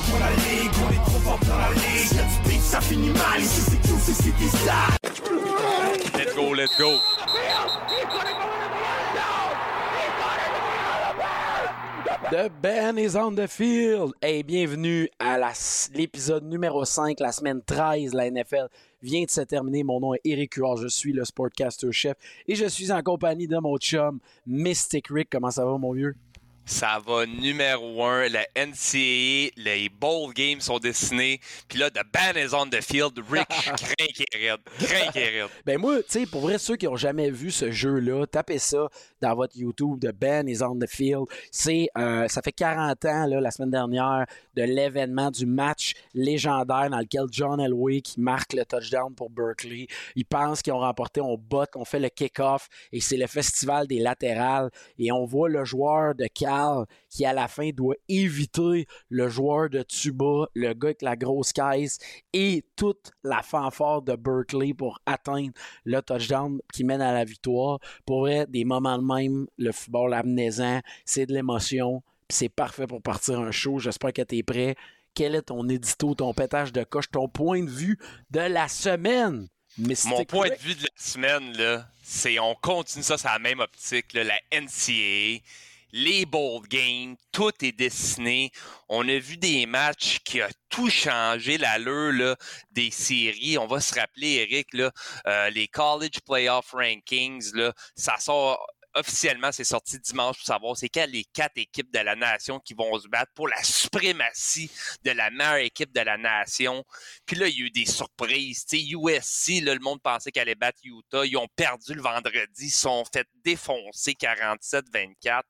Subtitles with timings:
[0.00, 2.60] pour la ligue, est trop fort pour la ligue.
[2.60, 4.88] Ça finit mal, c'est City ça.
[6.16, 6.98] Let's go, let's go.
[12.30, 14.12] The band is on the field.
[14.20, 15.38] Hey, bienvenue à
[15.94, 18.12] l'épisode numéro 5, la semaine 13.
[18.12, 18.68] La NFL
[19.02, 19.82] vient de se terminer.
[19.82, 23.48] Mon nom est Eric Huard, je suis le Sportcaster chef et je suis en compagnie
[23.48, 25.28] de mon chum Mystic Rick.
[25.30, 26.14] Comment ça va, mon vieux?
[26.68, 28.28] Ça va numéro un.
[28.28, 31.40] La NCAA, les bowl games sont dessinés.
[31.66, 33.18] Puis là, the band is on the field.
[33.30, 33.48] Rick.
[33.48, 35.48] Crains qu'il est raide.
[35.64, 38.88] Ben moi, tu sais, pour vrai, ceux qui ont jamais vu ce jeu-là, tapez ça
[39.22, 41.24] dans votre YouTube de Ben is on the field.
[41.50, 46.90] C'est, euh, ça fait 40 ans, là, la semaine dernière, de l'événement du match légendaire
[46.90, 49.86] dans lequel John Elway qui marque le touchdown pour Berkeley.
[50.16, 53.86] Ils pensent qu'ils ont remporté, on botte, on fait le kick-off et c'est le festival
[53.86, 56.57] des latérales et on voit le joueur de Cal
[57.10, 61.52] qui à la fin doit éviter le joueur de tuba, le gars avec la grosse
[61.52, 61.98] caisse
[62.32, 65.52] et toute la fanfare de Berkeley pour atteindre
[65.84, 67.78] le touchdown qui mène à la victoire.
[68.06, 73.02] Pour vrai, des moments de même, le football amnésiant, c'est de l'émotion, c'est parfait pour
[73.02, 73.78] partir un show.
[73.78, 74.76] J'espère que tu es prêt.
[75.14, 77.98] Quel est ton édito, ton pétage de coche, ton point de vue
[78.30, 79.48] de la semaine?
[79.78, 83.60] Mon point de vue de la semaine, là, c'est on continue ça sur la même
[83.60, 84.12] optique.
[84.12, 85.40] là, la NCAA,
[85.92, 88.50] les bowl games, tout est dessiné.
[88.88, 92.36] On a vu des matchs qui ont tout changé, l'allure là,
[92.70, 93.58] des séries.
[93.58, 98.66] On va se rappeler, Eric, euh, les College Playoff Rankings, là, ça sort
[98.98, 102.74] officiellement, c'est sorti dimanche pour savoir c'est quelles les quatre équipes de la nation qui
[102.74, 104.70] vont se battre pour la suprématie
[105.04, 106.84] de la meilleure équipe de la nation.
[107.26, 108.66] Puis là, il y a eu des surprises.
[108.72, 111.24] USC, là, le monde pensait qu'elle allait battre Utah.
[111.24, 112.66] Ils ont perdu le vendredi.
[112.66, 115.42] Ils sont fait défoncer 47-24.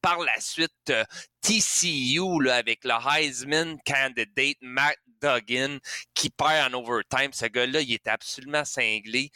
[0.00, 1.04] Par la suite, euh,
[1.40, 5.78] TCU, là, avec le Heisman candidate Matt Duggan,
[6.14, 7.32] qui perd en overtime.
[7.32, 9.30] Ce gars-là, il est absolument cinglé.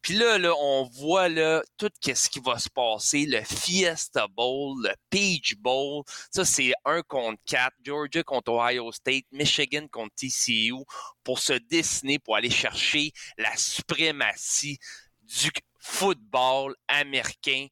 [0.00, 3.26] Puis là, là, on voit là, tout ce qui va se passer.
[3.26, 6.04] Le Fiesta Bowl, le Peach Bowl.
[6.30, 7.76] Ça, c'est un contre quatre.
[7.84, 9.24] Georgia contre Ohio State.
[9.32, 10.84] Michigan contre TCU.
[11.24, 14.78] Pour se dessiner, pour aller chercher la suprématie
[15.22, 17.66] du football américain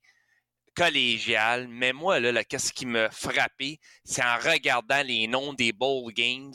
[0.74, 1.68] collégial.
[1.68, 6.12] Mais moi, là, là, qu'est-ce qui me frappait, c'est en regardant les noms des bowl
[6.12, 6.52] games,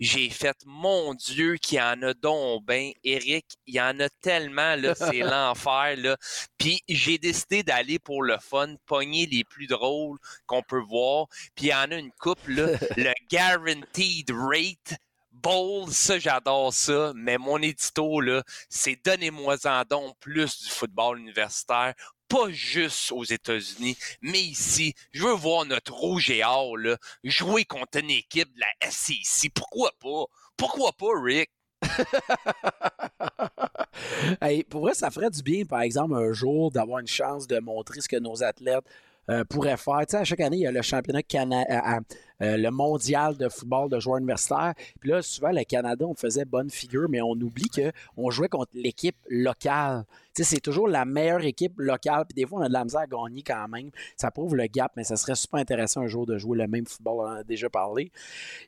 [0.00, 2.92] j'ai fait, mon Dieu, qu'il y en a donc ben.
[3.02, 6.16] Eric, il y en a tellement, là, c'est l'enfer, là.
[6.58, 11.26] Puis j'ai décidé d'aller pour le fun, pogner les plus drôles qu'on peut voir.
[11.54, 14.98] Puis il y en a une coupe, là, le Guaranteed Rate.
[15.34, 21.92] Bowl, ça j'adore ça, mais mon édito là, c'est donnez-moi-en donc plus du football universitaire,
[22.28, 27.64] pas juste aux États-Unis, mais ici, je veux voir notre rouge et or là, jouer
[27.64, 29.50] contre une équipe de la SEC.
[29.54, 30.24] Pourquoi pas?
[30.56, 31.50] Pourquoi pas, Rick?
[34.70, 38.00] Pour vrai, ça ferait du bien, par exemple, un jour d'avoir une chance de montrer
[38.00, 38.84] ce que nos athlètes
[39.30, 40.00] euh, pourraient faire.
[40.08, 41.22] Tu à chaque année, il y a le championnat
[41.68, 42.00] à-
[42.42, 44.74] euh, le mondial de football de joueurs universitaires.
[45.00, 48.72] Puis là, souvent, le Canada, on faisait bonne figure, mais on oublie qu'on jouait contre
[48.74, 50.04] l'équipe locale.
[50.34, 52.24] Tu sais, c'est toujours la meilleure équipe locale.
[52.28, 53.90] Puis des fois, on a de la misère à gagner quand même.
[54.16, 56.86] Ça prouve le gap, mais ça serait super intéressant un jour de jouer le même
[56.86, 58.10] football, on en a déjà parlé.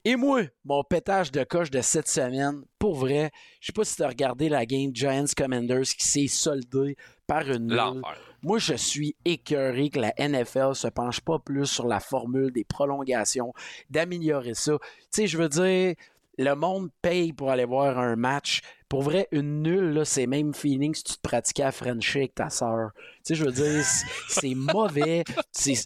[0.04, 3.30] Et moi, mon pétage de coche de cette semaine, pour vrai,
[3.60, 7.50] je sais pas si tu as regardé la game Giants Commanders qui s'est soldée par
[7.50, 8.02] une.
[8.42, 12.64] Moi, je suis écœuré que la NFL se penche pas plus sur la formule des
[12.64, 13.52] prolongations,
[13.90, 14.78] d'améliorer ça.
[14.80, 15.94] Tu sais, je veux dire,
[16.38, 18.60] le monde paye pour aller voir un match.
[18.88, 22.50] Pour vrai, une nulle, c'est même feeling si tu te pratiquais à Frencher avec ta
[22.50, 22.90] sœur.
[23.26, 23.84] Sais, je veux dire,
[24.28, 25.24] c'est- mauvais.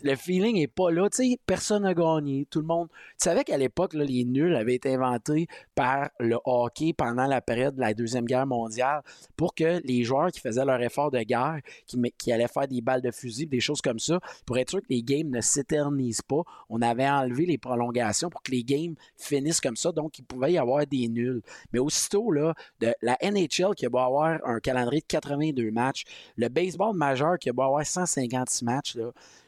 [0.05, 1.09] Le feeling est pas là.
[1.09, 2.47] Tu sais, personne n'a gagné.
[2.51, 2.89] Tout le monde.
[2.91, 7.77] Tu savais qu'à l'époque, les nuls avaient été inventés par le hockey pendant la période
[7.77, 9.01] de la Deuxième Guerre mondiale
[9.39, 12.83] pour que les joueurs qui faisaient leur effort de guerre, qui, qui allaient faire des
[12.83, 16.21] balles de fusil, des choses comme ça, pour être sûr que les games ne s'éternisent
[16.21, 19.93] pas, on avait enlevé les prolongations pour que les games finissent comme ça.
[19.93, 21.41] Donc, il pouvait y avoir des nuls.
[21.73, 26.05] Mais aussitôt, là, de la NHL qui va avoir un calendrier de 82 matchs,
[26.37, 28.97] le baseball majeur qui va avoir 156 matchs,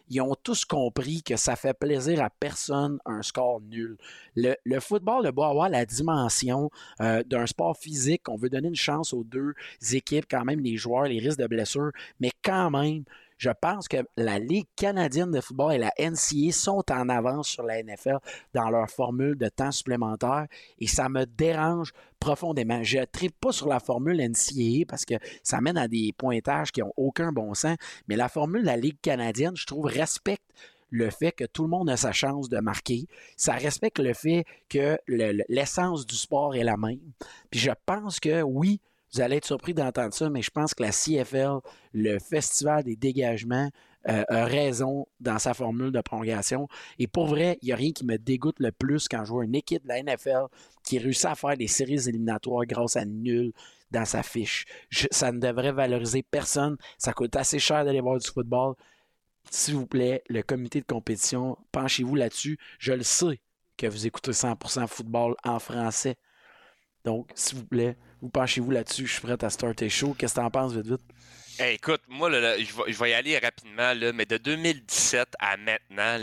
[0.09, 3.97] ils ont tous compris que ça fait plaisir à personne un score nul.
[4.37, 6.71] Le, le football doit avoir la dimension
[7.01, 8.29] euh, d'un sport physique.
[8.29, 9.55] On veut donner une chance aux deux
[9.93, 11.93] équipes, quand même, les joueurs, les risques de blessures.
[12.21, 13.05] Mais quand même,
[13.43, 17.65] je pense que la Ligue canadienne de football et la NCA sont en avance sur
[17.65, 18.19] la NFL
[18.55, 20.47] dans leur formule de temps supplémentaire
[20.79, 22.85] et ça me dérange profondément.
[22.85, 26.71] Je ne tripe pas sur la formule NCAA parce que ça mène à des pointages
[26.71, 30.45] qui n'ont aucun bon sens, mais la formule de la Ligue canadienne, je trouve, respecte
[30.91, 33.09] le fait que tout le monde a sa chance de marquer.
[33.37, 34.99] Ça respecte le fait que
[35.49, 37.01] l'essence du sport est la même.
[37.51, 38.81] Puis je pense que oui,
[39.13, 41.59] vous allez être surpris d'entendre ça, mais je pense que la CFL,
[41.93, 43.71] le Festival des dégagements,
[44.09, 46.67] euh, a raison dans sa formule de prolongation.
[46.99, 49.45] Et pour vrai, il n'y a rien qui me dégoûte le plus quand je vois
[49.45, 50.47] une équipe de la NFL
[50.83, 53.53] qui réussit à faire des séries éliminatoires grâce à nul
[53.93, 54.65] dans sa fiche.
[54.91, 56.77] ça ne devrait valoriser personne.
[56.99, 58.75] Ça coûte assez cher d'aller voir du football.
[59.51, 62.59] S'il vous plaît, le comité de compétition, penchez-vous là-dessus.
[62.81, 63.41] Je le sais
[63.77, 66.17] que vous écoutez 100% football en français.
[67.05, 69.07] Donc, s'il vous plaît, vous penchez-vous là-dessus.
[69.07, 70.15] Je suis prêt à starter chaud.
[70.17, 71.03] Qu'est-ce que tu en penses, vite, vite?
[71.71, 76.19] écoute, moi, je, vais, y aller rapidement, là, mais de 2017 à maintenant,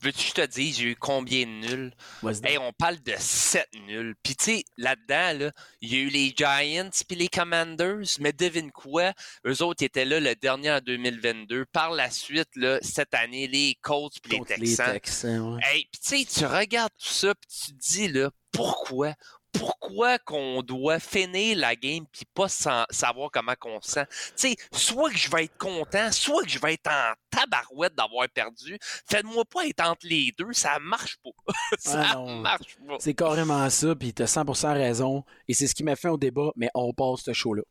[0.00, 1.92] veux-tu que je te dise, j'ai eu combien de nuls?
[2.22, 4.14] on parle de 7 nuls.
[4.22, 5.50] Puis, tu sais, là-dedans,
[5.80, 9.12] il y a eu les Giants puis les Commanders, mais devine quoi?
[9.46, 11.66] Eux autres étaient là le dernier en 2022.
[11.66, 14.98] Par la suite, là, cette année, les Colts puis les Texans.
[15.00, 19.14] puis, tu sais, tu regardes tout ça puis tu te dis, là, pourquoi?
[19.52, 24.06] Pourquoi qu'on doit finir la game puis pas savoir comment qu'on se sent?
[24.10, 27.94] Tu sais, soit que je vais être content, soit que je vais être en tabarouette
[27.94, 28.78] d'avoir perdu.
[29.08, 31.52] Faites-moi pas être entre les deux, ça marche pas.
[31.78, 32.96] ça marche pas.
[32.98, 35.24] C'est carrément ça, puis t'as 100% raison.
[35.48, 37.62] Et c'est ce qui m'a fait au débat, mais on passe ce show-là.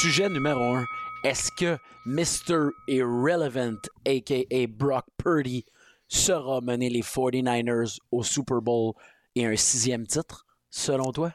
[0.00, 0.84] Sujet numéro 1.
[1.24, 1.76] Est-ce que
[2.06, 2.70] Mr.
[2.86, 4.66] Irrelevant, a.k.a.
[4.68, 5.64] Brock Purdy,
[6.08, 8.94] sera mener les 49ers au Super Bowl
[9.38, 11.32] et un sixième titre, selon toi?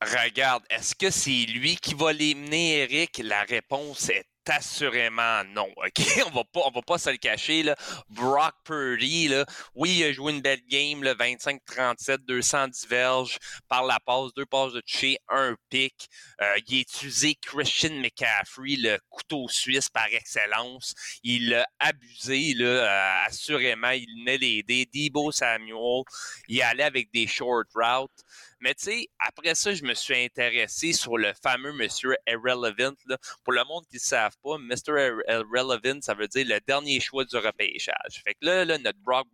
[0.00, 3.20] Regarde, est-ce que c'est lui qui va les mener, Eric?
[3.22, 5.68] La réponse est assurément non.
[5.76, 6.22] OK?
[6.26, 7.62] On va pas, on va pas se le cacher.
[7.62, 7.76] Là.
[8.08, 9.44] Brock Purdy, là,
[9.74, 13.38] oui, il a joué une belle game, 25-37, 210 verges
[13.68, 16.08] par la passe, deux passes de toucher, un pic.
[16.40, 20.94] Euh, il a utilisé Christian McCaffrey, le couteau suisse par excellence.
[21.22, 23.90] Il l'a abusé, là, euh, assurément.
[23.90, 24.88] Il venait l'aider.
[24.92, 26.02] Debo Samuel,
[26.48, 28.10] il allait avec des short routes.
[28.60, 32.94] Mais tu sais, après ça, je me suis intéressé sur le fameux Monsieur Irrelevant.
[33.06, 33.16] Là.
[33.42, 35.20] Pour le monde qui ne savent pas, Mr.
[35.28, 38.22] Irrelevant, ça veut dire le dernier choix du repêchage.
[38.24, 39.28] Fait que là, là notre Brock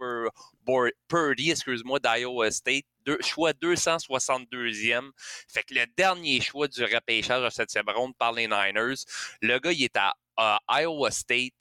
[1.09, 2.85] Purdy, excuse-moi, d'Iowa State,
[3.21, 5.11] choix 262e.
[5.49, 9.03] Fait que le dernier choix du repêchage de cette ronde par les Niners,
[9.43, 10.15] le gars, il est à
[10.71, 11.55] Iowa State.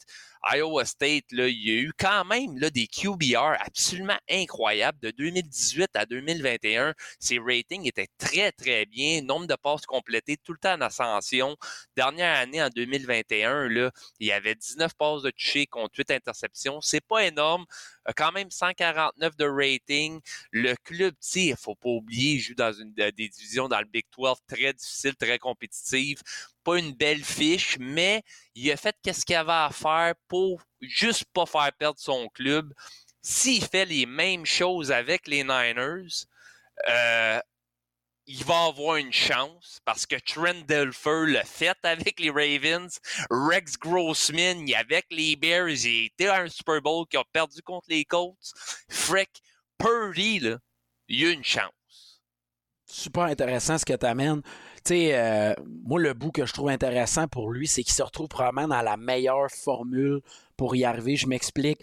[0.48, 5.00] Iowa State, là, il y a eu quand même là, des QBR absolument incroyables.
[5.00, 9.22] De 2018 à 2021, ses ratings étaient très, très bien.
[9.22, 11.56] Nombre de passes complétées tout le temps en ascension.
[11.96, 16.80] Dernière année, en 2021, là, il y avait 19 passes de toucher contre 8 interceptions.
[16.82, 17.66] C'est pas énorme.
[18.16, 20.22] Quand même 149 de rating.
[20.52, 24.06] Le club, il faut pas oublier, il joue dans une des divisions dans le Big
[24.16, 26.22] 12 très difficile, très compétitive
[26.66, 28.24] pas une belle fiche, mais
[28.56, 32.74] il a fait qu'est-ce qu'il avait à faire pour juste pas faire perdre son club.
[33.22, 36.26] S'il fait les mêmes choses avec les Niners,
[36.90, 37.40] euh,
[38.28, 43.00] il va avoir une chance parce que Trent Dilfer l'a fait avec les Ravens.
[43.30, 47.62] Rex Grossman, avec les Bears, il a été à un Super Bowl qui a perdu
[47.62, 48.54] contre les Colts.
[48.90, 49.30] Frick,
[49.78, 50.58] Purdy, là,
[51.08, 51.72] il a une chance.
[52.88, 54.42] Super intéressant ce que tu amènes
[54.86, 55.54] sais, euh,
[55.86, 58.82] moi, le bout que je trouve intéressant pour lui, c'est qu'il se retrouve probablement dans
[58.82, 60.22] la meilleure formule
[60.58, 61.16] pour y arriver.
[61.16, 61.80] Je m'explique.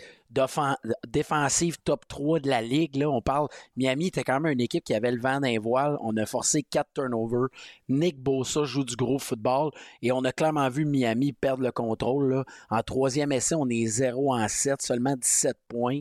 [1.07, 3.05] Défensive top 3 de la ligue.
[3.07, 3.49] On parle.
[3.77, 5.99] Miami était quand même une équipe qui avait le vent d'un voile.
[6.01, 7.49] On a forcé 4 turnovers.
[7.89, 9.71] Nick Bosa joue du gros football.
[10.01, 12.33] Et on a clairement vu Miami perdre le contrôle.
[12.33, 12.45] Là.
[12.71, 16.01] En troisième essai, on est 0 en 7, seulement 17 points.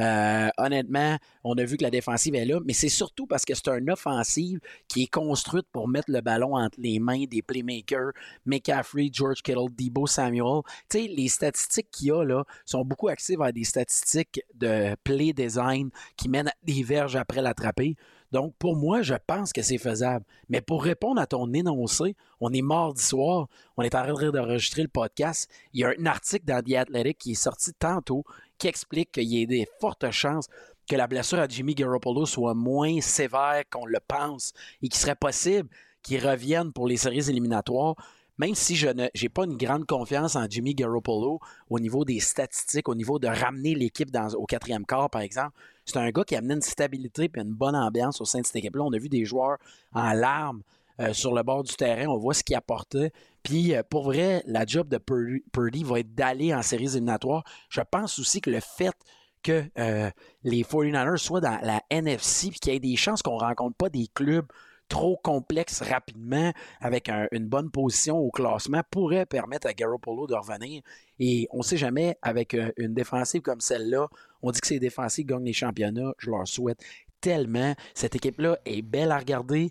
[0.00, 3.54] Euh, honnêtement, on a vu que la défensive est là, mais c'est surtout parce que
[3.54, 8.12] c'est une offensive qui est construite pour mettre le ballon entre les mains des playmakers,
[8.46, 10.62] McCaffrey, George Kittle, Debo Samuel.
[10.94, 15.90] Les statistiques qu'il y a là sont beaucoup axées vers des statistiques de play design
[16.16, 17.96] qui mènent des verges après l'attraper.
[18.32, 20.24] Donc, pour moi, je pense que c'est faisable.
[20.48, 23.46] Mais pour répondre à ton énoncé, on est mardi soir,
[23.76, 25.50] on est en train d'enregistrer le podcast.
[25.74, 28.24] Il y a un article dans The Athletic qui est sorti tantôt
[28.58, 30.46] qui explique qu'il y ait des fortes chances
[30.88, 35.14] que la blessure à Jimmy Garoppolo soit moins sévère qu'on le pense et qu'il serait
[35.14, 35.68] possible
[36.02, 37.96] qu'il revienne pour les séries éliminatoires.
[38.38, 42.88] Même si je n'ai pas une grande confiance en Jimmy Garoppolo au niveau des statistiques,
[42.88, 46.38] au niveau de ramener l'équipe au quatrième quart, par exemple, c'est un gars qui a
[46.38, 48.82] amené une stabilité et une bonne ambiance au sein de cette équipe-là.
[48.82, 49.58] On a vu des joueurs
[49.92, 50.62] en larmes
[51.00, 52.06] euh, sur le bord du terrain.
[52.06, 53.12] On voit ce qu'il apportait.
[53.42, 57.44] Puis, euh, pour vrai, la job de Purdy, va être d'aller en séries éliminatoires.
[57.68, 58.94] Je pense aussi que le fait
[59.42, 60.10] que euh,
[60.44, 63.76] les 49ers soient dans la NFC et qu'il y ait des chances qu'on ne rencontre
[63.76, 64.46] pas des clubs
[64.92, 70.82] trop complexe rapidement avec une bonne position au classement pourrait permettre à Garoppolo de revenir.
[71.18, 74.08] Et on ne sait jamais, avec euh, une défensive comme celle-là,
[74.42, 76.12] on dit que ces défensives gagnent les championnats.
[76.18, 76.84] Je leur souhaite
[77.22, 77.74] tellement.
[77.94, 79.70] Cette équipe-là est belle à regarder.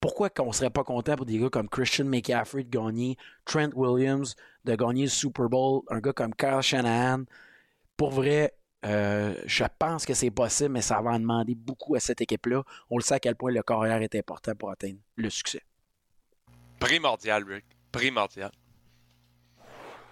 [0.00, 3.70] Pourquoi qu'on ne serait pas content pour des gars comme Christian McCaffrey de gagner, Trent
[3.76, 7.22] Williams de gagner le Super Bowl, un gars comme Kyle Shanahan?
[7.96, 8.52] Pour vrai,
[8.86, 12.62] euh, je pense que c'est possible, mais ça va en demander beaucoup à cette équipe-là.
[12.88, 15.62] On le sait à quel point le carrière est important pour atteindre le succès.
[16.78, 17.64] Primordial, Rick.
[17.90, 18.52] Primordial.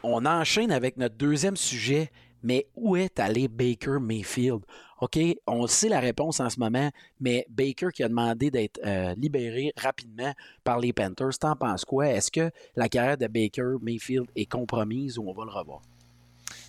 [0.02, 2.10] On enchaîne avec notre deuxième sujet,
[2.42, 4.62] mais où est allé Baker Mayfield?
[5.00, 6.90] OK, on sait la réponse en ce moment,
[7.20, 12.08] mais Baker qui a demandé d'être euh, libéré rapidement par les Panthers, t'en penses quoi?
[12.08, 15.82] Est-ce que la carrière de Baker Mayfield est compromise ou on va le revoir?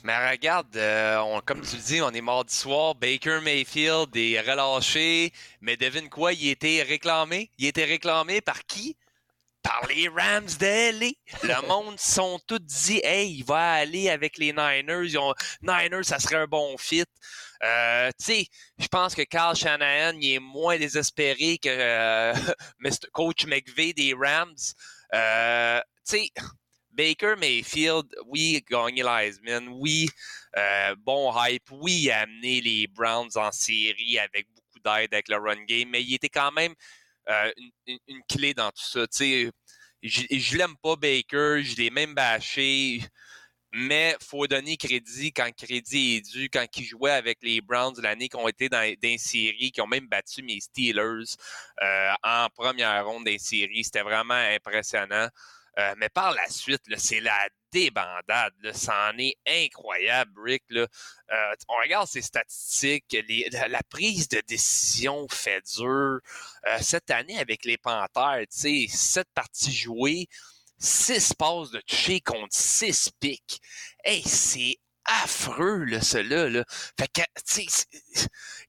[0.06, 2.94] Mais regarde, euh, comme tu le dis, on est mardi soir.
[2.94, 5.34] Baker Mayfield est relâché.
[5.62, 7.50] Mais devine quoi, il était réclamé?
[7.58, 8.96] Il était réclamé par qui?
[9.64, 11.10] Par les Rams d'LA.
[11.42, 15.18] Le monde sont tous dit, hey, il va aller avec les Niners.
[15.64, 17.06] Niners, ça serait un bon fit.
[17.64, 18.48] Euh, tu sais,
[18.78, 22.34] je pense que Carl Shanahan, il est moins désespéré que euh,
[23.12, 24.54] Coach McVeigh des Rams.
[24.54, 26.30] tu sais,
[26.96, 30.08] Baker Mayfield, oui, gagné l'Heisman, oui,
[30.58, 35.64] euh, bon hype, oui, amené les Browns en série avec beaucoup d'aide avec le run
[35.66, 36.74] game, mais il était quand même
[37.30, 37.52] euh,
[37.88, 39.06] une, clé dans tout ça.
[39.12, 39.52] Sais,
[40.04, 43.02] je, l'aime pas, Baker, je l'ai même bâché,
[43.74, 46.50] mais faut donner crédit quand crédit est dû.
[46.50, 49.88] Quand il jouait avec les Browns l'année qui ont été dans, dans série, qui ont
[49.88, 51.36] même battu mes Steelers
[51.82, 55.28] euh, en première ronde des séries, c'était vraiment impressionnant.
[55.78, 58.54] Euh, mais par la suite, c'est la débandade.
[58.74, 60.64] C'en est incroyable, Rick.
[60.70, 60.88] Là.
[61.32, 63.16] Euh, on regarde ces statistiques.
[63.52, 66.20] la, prise de décision fait dur.
[66.68, 70.28] Euh, cette année, avec les Panthers, sept parties jouées,
[70.78, 73.60] six passes de toucher contre six pics.
[74.04, 76.50] Hey, c'est affreux, là, cela.
[76.50, 76.66] Là.
[77.00, 77.86] Fait que, tu sais,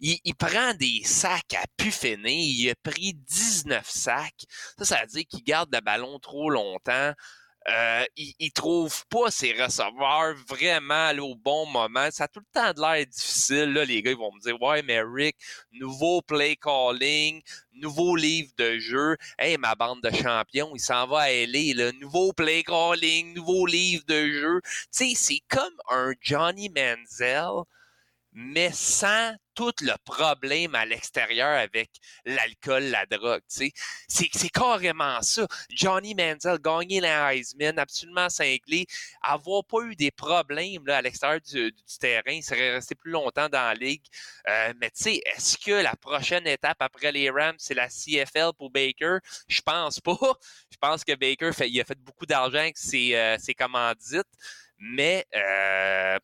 [0.00, 4.46] il, prend des sacs à pu Il a pris 19 sacs.
[4.78, 7.12] Ça, ça veut dire qu'il garde le ballon trop longtemps.
[7.68, 12.08] Euh, il, il, trouve pas ses receveurs vraiment au bon moment.
[12.12, 13.72] Ça a tout le temps de l'air difficile.
[13.72, 15.36] Là, les gars ils vont me dire Ouais, mais Rick,
[15.72, 17.42] nouveau play calling,
[17.72, 19.16] nouveau livre de jeu.
[19.38, 23.66] Hey, ma bande de champions, il s'en va à LA, le nouveau play calling, nouveau
[23.66, 24.60] livre de jeu.
[24.62, 27.64] Tu sais, c'est comme un Johnny Manziel
[28.38, 31.90] mais sans tout le problème à l'extérieur avec
[32.26, 33.40] l'alcool, la drogue.
[33.48, 33.72] C'est,
[34.06, 35.46] c'est carrément ça.
[35.70, 38.84] Johnny Manziel, gagner la Heisman, absolument cinglé,
[39.22, 43.62] avoir pas eu des problèmes à l'extérieur du, terrain, il serait resté plus longtemps dans
[43.62, 44.04] la ligue.
[44.48, 48.70] Euh, mais tu est-ce que la prochaine étape après les Rams, c'est la CFL pour
[48.70, 49.16] Baker?
[49.48, 50.18] Je pense pas.
[50.70, 54.26] Je pense que Baker il a fait beaucoup d'argent avec ses, euh, commandites.
[54.78, 56.18] Mais euh,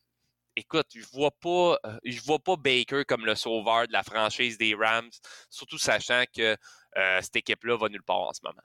[0.56, 4.58] écoute, je vois pas, euh, je vois pas Baker comme le sauveur de la franchise
[4.58, 5.10] des Rams,
[5.50, 6.56] surtout sachant que
[6.96, 8.62] euh, cette équipe-là va nulle part en ce moment.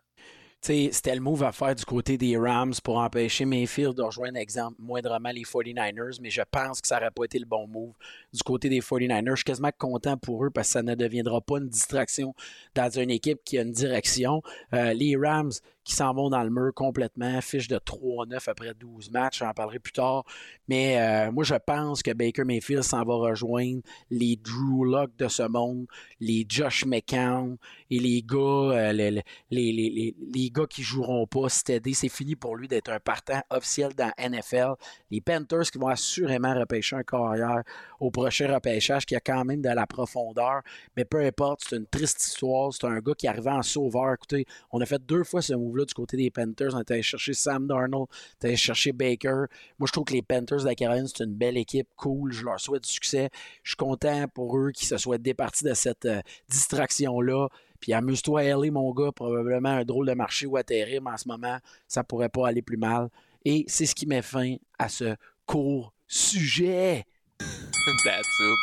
[0.60, 4.76] C'était le move à faire du côté des Rams pour empêcher Mayfield de rejoindre, exemple,
[4.80, 7.94] moindrement les 49ers, mais je pense que ça n'aurait pas été le bon move
[8.34, 9.30] du côté des 49ers.
[9.30, 12.34] Je suis quasiment content pour eux parce que ça ne deviendra pas une distraction
[12.76, 14.42] dans une équipe qui a une direction.
[14.74, 15.52] Euh, les Rams,
[15.88, 19.80] qui s'en vont dans le mur complètement, fiche de 3-9 après 12 matchs, j'en parlerai
[19.80, 20.26] plus tard.
[20.68, 25.30] Mais euh, moi, je pense que Baker Mayfield s'en va rejoindre les Drew Lock de
[25.30, 25.86] ce monde,
[26.20, 27.56] les Josh McCown
[27.90, 32.58] et les gars, euh, les, les, les, gars qui joueront pas, c'est c'est fini pour
[32.58, 34.74] lui d'être un partant officiel dans NFL.
[35.10, 37.64] Les Panthers qui vont assurément repêcher un carrière
[38.02, 40.64] au prochain repêchage qui a quand même de la profondeur.
[40.98, 42.74] Mais peu importe, c'est une triste histoire.
[42.74, 44.14] C'est un gars qui arrivait en sauveur.
[44.16, 45.54] Écoutez, on a fait deux fois ce
[45.86, 46.74] du côté des Panthers.
[46.74, 49.46] On était allé chercher Sam Darnold, on était allé chercher Baker.
[49.80, 52.32] Moi, je trouve que les Panthers de la Caroline, c'est une belle équipe, cool.
[52.32, 53.30] Je leur souhaite du succès.
[53.64, 57.48] Je suis content pour eux qu'ils se soient départis de cette euh, distraction-là.
[57.80, 59.12] Puis amuse-toi à aller, mon gars.
[59.12, 61.58] Probablement un drôle de marché ou atterrir, mais en ce moment,
[61.88, 63.10] ça pourrait pas aller plus mal.
[63.46, 65.16] Et c'est ce qui met fin à ce
[65.46, 67.06] court sujet.
[67.40, 68.58] That's it.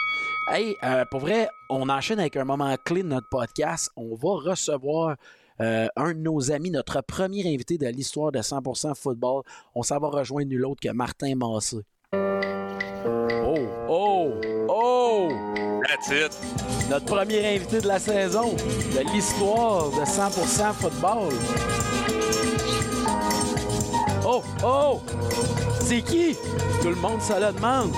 [0.46, 3.90] Hey, euh, pour vrai, on enchaîne avec un moment clé de notre podcast.
[3.96, 5.16] On va recevoir
[5.60, 9.42] euh, un de nos amis, notre premier invité de l'histoire de 100% football.
[9.74, 11.78] On s'en va rejoindre nul autre que Martin Massé.
[12.12, 13.58] Oh,
[13.88, 14.30] oh,
[14.68, 15.28] oh!
[15.86, 16.38] That's it.
[16.90, 21.32] Notre premier invité de la saison de l'histoire de 100% football.
[24.26, 25.02] Oh, oh!
[25.80, 26.34] C'est qui?
[26.82, 27.92] Tout le monde se le demande.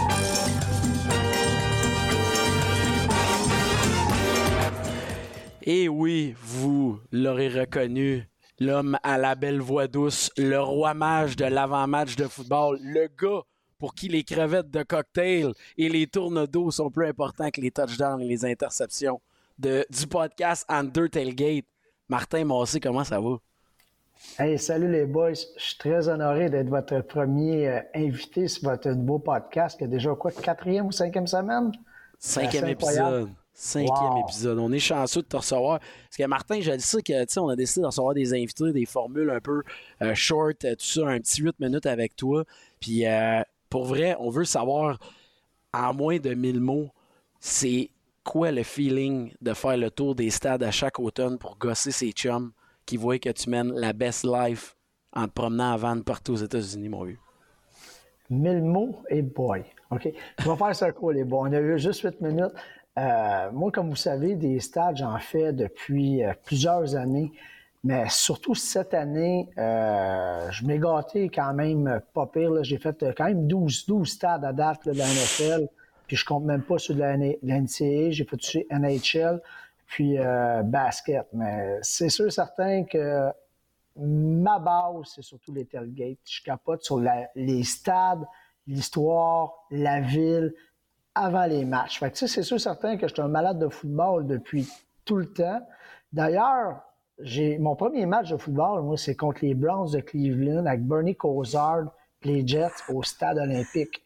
[5.69, 8.29] Et oui, vous l'aurez reconnu,
[8.61, 13.43] l'homme à la belle voix douce, le roi mage de l'avant-match de football, le gars
[13.77, 17.73] pour qui les crevettes de cocktail et les tournes d'eau sont plus importants que les
[17.73, 19.21] touchdowns et les interceptions
[19.59, 21.67] de, du podcast Under Tailgate.
[22.09, 23.39] Martin Massé, comment ça va?
[24.39, 25.33] Hey, salut les boys.
[25.33, 29.89] Je suis très honoré d'être votre premier euh, invité sur votre nouveau podcast qui a
[29.89, 31.73] déjà quoi, quatrième ou cinquième semaine?
[32.21, 33.31] Cinquième épisode.
[33.59, 34.59] Cinquième épisode.
[34.59, 35.79] On est chanceux de te recevoir.
[35.79, 38.85] Parce que Martin, je le sais que on a décidé de recevoir des invités, des
[38.85, 39.63] formules un peu
[40.03, 42.45] euh, short, euh, tout ça, un petit 8 minutes avec toi.
[42.81, 43.05] Puis
[43.71, 44.99] pour vrai, on veut savoir
[45.73, 46.91] en moins de 1000 mots,
[47.41, 47.91] c'est
[48.25, 52.11] quoi le feeling de faire le tour des stades à chaque automne pour gosser ses
[52.13, 52.53] chums
[52.85, 54.77] qui voient que tu mènes la best life
[55.13, 57.19] en te promenant à vendre partout aux États-Unis, mon vieux?
[58.29, 59.65] 1000 mots et boy.
[59.91, 60.09] OK?
[60.45, 61.49] On va faire ça quoi, les boys?
[61.49, 62.53] On a eu juste 8 minutes.
[62.99, 67.33] Euh, moi, comme vous savez, des stades, j'en fais depuis euh, plusieurs années.
[67.85, 72.65] Mais surtout cette année, euh, je m'ai gâté quand même pas pire.
[72.65, 75.69] J'ai fait quand même 12, 12 stades à date de la NFL.
[76.07, 77.03] Puis je compte même pas sur de.
[78.11, 79.41] J'ai fait aussi NHL,
[79.87, 80.17] puis
[80.65, 81.27] basket.
[81.33, 83.31] Mais c'est sûr certain que
[83.97, 86.19] ma base, c'est surtout les tailgates.
[86.25, 87.01] Je capote sur
[87.35, 88.25] les stades,
[88.67, 90.55] l'histoire, la ville,
[91.17, 91.99] avant les matchs.
[91.99, 94.69] Fait que, c'est sûr certain que je suis un malade de football depuis
[95.05, 95.61] tout le temps.
[96.13, 96.83] D'ailleurs,
[97.19, 101.17] j'ai mon premier match de football, moi, c'est contre les Browns de Cleveland avec Bernie
[101.17, 101.85] Kosar,
[102.23, 104.03] les Jets au stade olympique.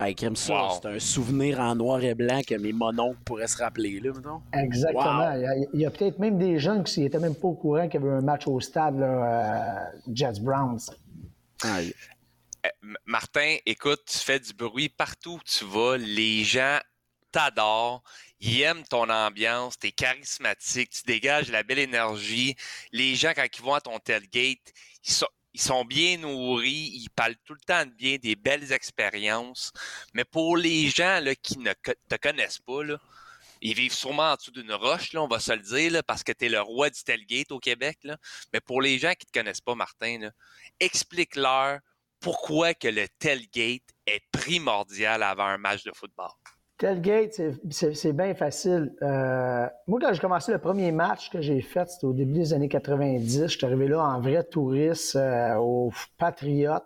[0.00, 4.00] Hey, ça, c'est un souvenir en noir et blanc que mes mononcles pourraient se rappeler,
[4.00, 4.10] là,
[4.52, 5.32] Exactement.
[5.72, 8.04] Il y a, peut-être même des jeunes qui n'étaient même pas au courant qu'il y
[8.04, 10.90] avait un match au stade, là, euh, Jets-Browns.
[13.04, 15.96] Martin, écoute, tu fais du bruit partout où tu vas.
[15.96, 16.78] Les gens
[17.30, 18.02] t'adorent.
[18.40, 19.78] Ils aiment ton ambiance.
[19.78, 20.90] Tu es charismatique.
[20.90, 22.56] Tu dégages la belle énergie.
[22.92, 27.54] Les gens, quand ils vont à ton tailgate, ils sont, bien nourris, ils parlent tout
[27.54, 29.72] le temps de bien, des belles expériences.
[30.14, 32.80] Mais pour les gens qui ne te connaissent pas,
[33.60, 36.46] ils vivent sûrement en dessous d'une roche, on va se le dire, parce que tu
[36.46, 37.98] es le roi du tailgate au Québec.
[38.52, 40.30] Mais pour les gens qui ne te connaissent pas, Martin,
[40.80, 41.80] explique-leur
[42.24, 46.30] pourquoi que le tailgate est primordial avant un match de football?
[46.78, 47.38] Tailgate,
[47.70, 48.94] c'est bien facile.
[49.02, 52.54] Euh, moi, quand j'ai commencé le premier match que j'ai fait, c'était au début des
[52.54, 53.42] années 90.
[53.42, 56.82] Je suis arrivé là en vrai touriste euh, au Patriote.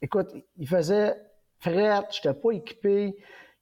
[0.00, 1.14] Écoute, il faisait
[1.60, 3.14] fret, je n'étais pas équipé.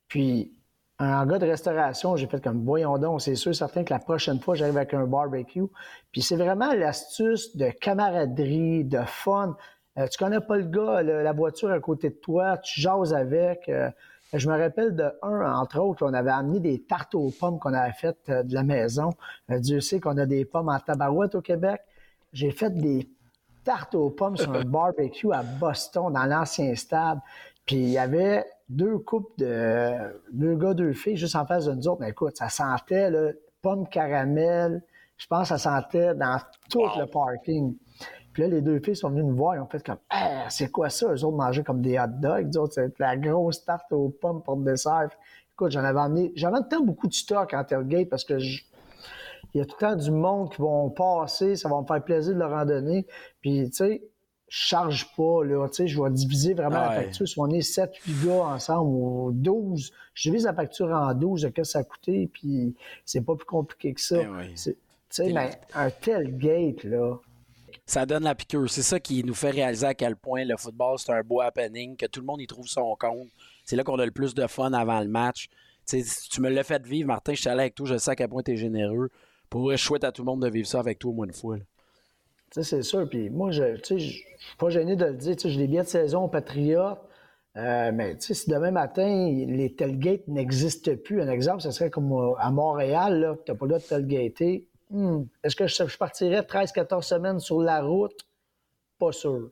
[0.06, 0.54] Puis,
[1.00, 4.38] un gars de restauration, j'ai fait comme, voyons donc, c'est sûr, certain que la prochaine
[4.38, 5.66] fois, j'arrive avec un barbecue.
[6.12, 9.56] Puis, c'est vraiment l'astuce de camaraderie, de fun.
[9.98, 13.68] Euh, tu connais pas le gars, la voiture à côté de toi, tu jases avec.
[13.68, 13.90] Euh,
[14.32, 17.74] je me rappelle de un, entre autres, on avait amené des tartes aux pommes qu'on
[17.74, 19.10] avait faites euh, de la maison.
[19.48, 21.80] Dieu sait qu'on a des pommes en tabarouette au Québec.
[22.32, 23.08] J'ai fait des
[23.64, 27.18] tartes aux pommes sur un barbecue à Boston, dans l'ancien stade.
[27.66, 29.92] Puis il y avait deux couples de
[30.32, 32.00] deux gars, deux filles juste en face de nous autres.
[32.00, 34.82] Mais écoute, ça sentait là, pommes caramel.
[35.16, 36.38] Je pense que ça sentait dans
[36.70, 37.74] tout le parking.
[38.32, 40.70] Puis là, les deux filles sont venues nous voir et ont fait comme ah, c'est
[40.70, 41.12] quoi ça?
[41.12, 42.54] Eux autres mangeaient comme des hot dogs.
[42.54, 45.10] Eux autres, c'était la grosse tarte aux pommes pour le dessert.
[45.52, 46.32] Écoute, j'en avais amené.
[46.36, 48.38] J'avais temps beaucoup de stock en tailgate parce que
[49.54, 52.02] il y a tout le temps du monde qui vont passer, ça va me faire
[52.04, 53.06] plaisir de leur en donner.
[53.40, 54.02] Puis, tu sais,
[54.48, 57.26] je charge pas, là, tu sais, je vais diviser vraiment la facture.
[57.26, 61.42] Si on est 7, 8 gars ensemble ou 12, je divise la facture en 12
[61.42, 64.16] de ce que ça a coûté, puis c'est pas plus compliqué que ça.
[64.20, 64.76] Eh tu
[65.08, 67.16] sais, mais un tailgate, là,
[67.90, 68.70] ça donne la piqûre.
[68.70, 71.96] C'est ça qui nous fait réaliser à quel point le football, c'est un beau happening,
[71.96, 73.28] que tout le monde y trouve son compte.
[73.64, 75.48] C'est là qu'on a le plus de fun avant le match.
[75.86, 78.28] tu me l'as fait vivre, Martin, je suis allé avec toi, je sais à quel
[78.28, 79.10] point tu es généreux.
[79.48, 81.56] Pour chouette à tout le monde de vivre ça avec toi au moins une fois.
[82.52, 83.08] C'est sûr.
[83.08, 84.24] Puis moi, je ne suis
[84.56, 85.34] pas gêné de le dire.
[85.42, 87.00] J'ai des billets de saison au Patriote.
[87.56, 92.52] Euh, mais si demain matin, les tailgates n'existent plus, un exemple, ce serait comme à
[92.52, 94.68] Montréal, tu n'as pas le droit de tailgater.
[94.90, 95.22] Hmm.
[95.44, 98.26] Est-ce que je, partirais 13-14 semaines sur la route?
[98.98, 99.50] Pas sûr.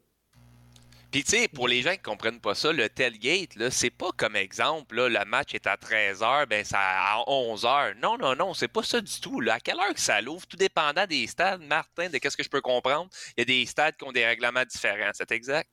[1.11, 4.11] Puis, tu sais, pour les gens qui comprennent pas ça, le tailgate, là, c'est pas
[4.15, 7.99] comme exemple, là, le match est à 13h, ben ça à 11h.
[8.03, 9.41] Non, non, non, c'est pas ça du tout.
[9.41, 9.55] Là.
[9.55, 12.51] À quelle heure que ça l'ouvre, tout dépendant des stades, Martin, de qu'est-ce que je
[12.51, 13.09] peux comprendre.
[13.37, 15.71] Il y a des stades qui ont des règlements différents, c'est exact?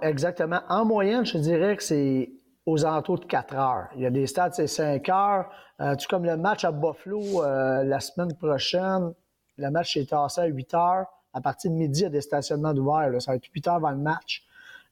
[0.00, 0.62] Exactement.
[0.70, 2.32] En moyenne, je dirais que c'est
[2.64, 3.88] aux alentours de 4 heures.
[3.96, 5.50] Il y a des stades, c'est 5 heures.
[5.82, 9.12] Euh, tu comme le match à Buffalo euh, la semaine prochaine,
[9.58, 11.06] le match est tassé à 8 heures.
[11.34, 13.20] À partir de midi, il y a des stationnements ouverts.
[13.20, 14.42] Ça va être 8 heures avant le match.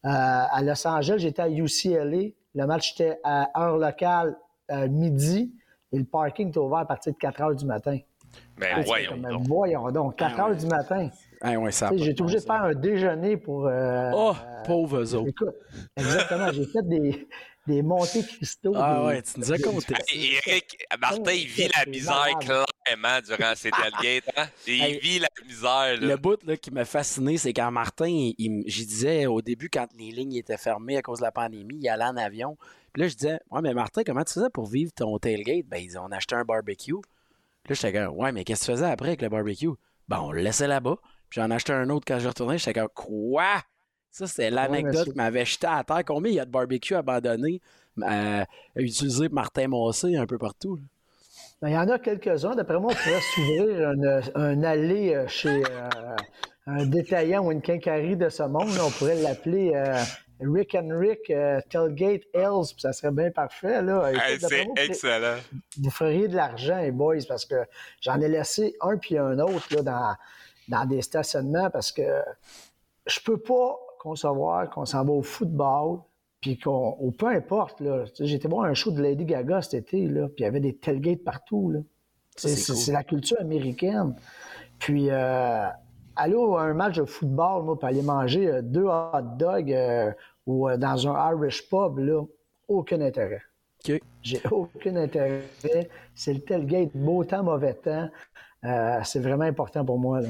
[0.05, 2.31] Euh, à Los Angeles, j'étais à UCLA.
[2.55, 4.37] Le match était à heure locale
[4.89, 5.53] midi.
[5.93, 7.99] et le parking est ouvert à partir de 4 heures du matin.
[8.59, 9.43] Mais Ah, voyons comme, donc.
[9.49, 10.57] voyons donc, 4 Ah, heures ouais.
[10.57, 11.09] du matin.
[11.41, 13.67] Ah ouais, J'ai été obligé de faire un déjeuner pour.
[13.67, 14.33] euh, Oh,
[14.65, 15.29] pauvres autres.
[15.29, 15.55] Écoute,
[15.97, 17.29] exactement, j'ai fait des,
[17.67, 18.73] des montées cristaux.
[18.77, 19.95] Ah des- ouais, tu nous as compté.
[20.13, 24.31] Et Eric, Martin, il vit la misère clairement durant ses tailgates.
[24.37, 24.47] Hein?
[24.67, 26.01] Il Hey, vit la misère.
[26.01, 26.07] Là.
[26.07, 30.11] Le bout là, qui m'a fasciné, c'est quand Martin, j'y disais au début, quand les
[30.11, 32.57] lignes étaient fermées à cause de la pandémie, il allait en avion.
[32.93, 35.67] Puis là, je disais, Ouais, mais Martin, comment tu faisais pour vivre ton tailgate?
[35.67, 36.95] Ben, ils disaient, on achetait un barbecue.
[37.63, 39.69] Puis là, j'étais comme, ouais, mais qu'est-ce que tu faisais après avec le barbecue?
[40.09, 40.97] Ben, on le laissait là-bas.
[41.29, 42.59] Puis j'en achetais un autre quand je retournais.
[42.59, 43.63] J'étais comme, quoi?
[44.11, 45.13] Ça, c'était l'anecdote monsieur.
[45.13, 46.03] qui m'avait jeté à terre.
[46.07, 47.61] Combien il y a de barbecues abandonnés,
[48.03, 48.45] euh,
[48.77, 50.77] utilisés par Martin Massé un peu partout?
[50.77, 50.83] là?
[51.63, 52.55] Ben, Il y en a quelques-uns.
[52.55, 56.17] D'après moi, on pourrait s'ouvrir un, un allée euh, chez euh,
[56.67, 58.75] un détaillant ou une quincaillerie de ce monde.
[58.75, 58.85] là.
[58.87, 59.95] On pourrait l'appeler euh,
[60.41, 63.83] Rick and Rick euh, Tailgate Hells, puis ça serait bien parfait.
[63.83, 64.11] Là.
[64.11, 65.37] Hey, c'est excellent.
[65.79, 67.57] vous feriez de l'argent, les boys, parce que
[68.01, 70.17] j'en ai laissé un puis un autre là, dans,
[70.69, 72.03] dans des stationnements parce que
[73.07, 75.99] je peux pas concevoir qu'on s'en va au football
[76.41, 78.05] puis qu'on, ou peu importe, là.
[78.19, 80.75] Été voir un show de Lady Gaga cet été, là, puis il y avait des
[80.75, 81.81] tailgates partout, là.
[82.37, 82.95] C'est, cool.
[82.95, 84.15] la culture américaine.
[84.79, 85.67] Puis, euh,
[86.17, 89.71] aller au- à un match de football, moi, puis aller manger euh, deux hot dogs
[89.73, 90.11] euh,
[90.47, 92.23] ou euh, dans un Irish pub, là,
[92.69, 93.43] aucun intérêt.
[94.23, 95.43] J'ai aucun intérêt.
[96.15, 98.09] C'est le tailgate, beau temps, mauvais temps.
[98.65, 100.21] Euh, c'est vraiment important pour moi.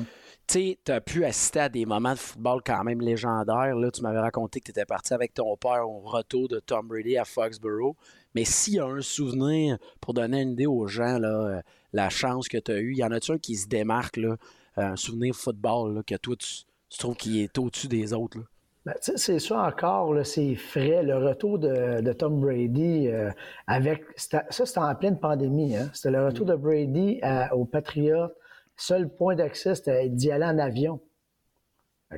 [0.47, 3.75] Tu as pu assister à des moments de football quand même légendaires.
[3.75, 6.89] Là, tu m'avais raconté que tu étais parti avec ton père au retour de Tom
[6.89, 7.95] Brady à Foxborough.
[8.35, 11.61] Mais s'il y a un souvenir, pour donner une idée aux gens, euh,
[11.93, 14.37] la chance que tu as eue, y en a-tu un qui se démarque, là,
[14.79, 16.65] euh, un souvenir football, que toi, tu,
[16.99, 18.39] trouves qu'il est au-dessus des autres?
[18.87, 21.03] Ben, c'est ça encore, c'est frais.
[21.03, 23.31] Le retour de, Tom Brady euh,
[23.67, 24.05] avec.
[24.17, 25.77] Ça, c'était en pleine pandémie.
[25.77, 25.91] Hein?
[25.93, 28.31] C'était le retour de Brady à- aux Patriots.
[28.77, 31.01] Seul point d'accès, c'était d'y aller en avion.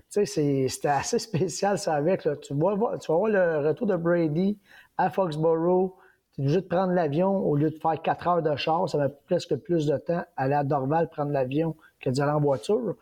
[0.08, 2.22] C'était assez spécial, ça, avec.
[2.22, 2.92] Tu, tu vas voir
[3.28, 4.56] le retour de Brady
[4.98, 5.94] à Foxborough.
[6.34, 8.88] Tu es obligé de prendre l'avion au lieu de faire quatre heures de char.
[8.88, 12.40] Ça met presque plus de temps aller à Dorval prendre l'avion que d'y aller en
[12.40, 12.94] voiture.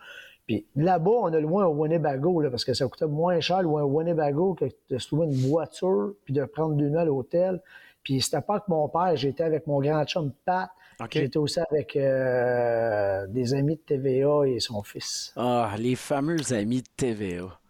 [0.51, 3.85] Puis là-bas, on a loin au Winnebago, là, parce que ça coûtait moins cher loin
[3.85, 7.63] au Winnebago que de se louer une voiture puis de prendre deux nuits à l'hôtel.
[8.03, 10.69] Puis c'était pas que mon père, j'étais avec mon grand chum Pat.
[11.09, 15.33] J'étais aussi avec euh, des amis de TVA et son fils.
[15.37, 17.61] Ah, les fameux amis de TVA.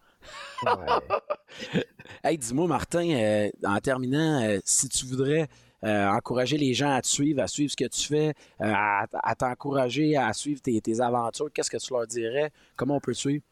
[0.64, 1.82] Ouais.
[2.24, 5.48] Hey, dis-moi, Martin, euh, en terminant, euh, si tu voudrais
[5.84, 9.34] euh, encourager les gens à te suivre, à suivre ce que tu fais, euh, à,
[9.34, 12.50] t'encourager à suivre tes, aventures, qu'est-ce que tu leur dirais?
[12.76, 13.42] Comment on peut te suivre?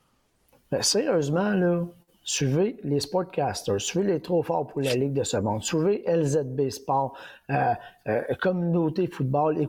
[0.71, 1.87] Ben, sérieusement, là,
[2.23, 6.69] suivez les sportcasters, suivez les trop forts pour la Ligue de ce monde, suivez LZB
[6.69, 7.19] Sport,
[7.51, 7.75] euh,
[8.43, 9.67] Communauté Football,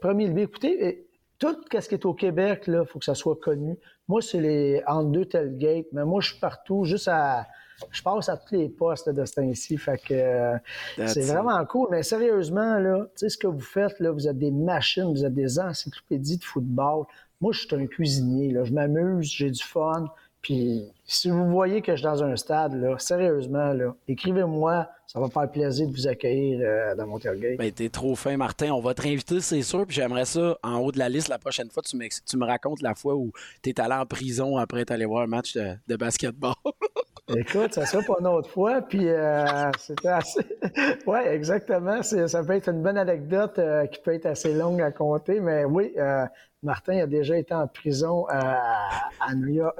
[0.00, 0.42] Premier Levé.
[0.42, 1.06] Écoutez,
[1.38, 3.76] tout ce qui est au Québec, il faut que ça soit connu.
[4.08, 7.46] Moi, c'est les entre deux tailgates, mais moi, je suis partout, juste à.
[7.90, 9.76] Je passe à tous les postes de ce temps-ci.
[9.78, 10.58] Fait que euh,
[11.06, 11.88] c'est vraiment cool.
[11.90, 15.24] Mais sérieusement, là, tu sais, ce que vous faites, là, vous êtes des machines, vous
[15.24, 17.04] êtes des encyclopédies de football.
[17.40, 18.52] Moi, je suis un cuisinier.
[18.52, 18.64] Là.
[18.64, 20.06] Je m'amuse, j'ai du fun.
[20.42, 24.88] Puis, si vous voyez que je suis dans un stade, là, sérieusement, là, écrivez-moi.
[25.12, 27.58] Ça va me faire plaisir de vous accueillir euh, dans mon tailgate.
[27.58, 28.70] Ben, t'es trop fin, Martin.
[28.70, 29.84] On va te réinviter, c'est sûr.
[29.84, 32.94] Puis j'aimerais ça, en haut de la liste, la prochaine fois, tu, me racontes la
[32.94, 36.54] fois où t'es allé en prison après être allé voir un match de, de basketball.
[37.36, 38.82] Écoute, ça sera pas une autre fois.
[38.82, 40.40] Puis, euh, c'était assez.
[41.06, 42.02] oui, exactement.
[42.02, 45.40] Ça peut être une bonne anecdote euh, qui peut être assez longue à compter.
[45.40, 46.24] Mais oui, euh,
[46.62, 48.80] Martin a déjà été en prison à,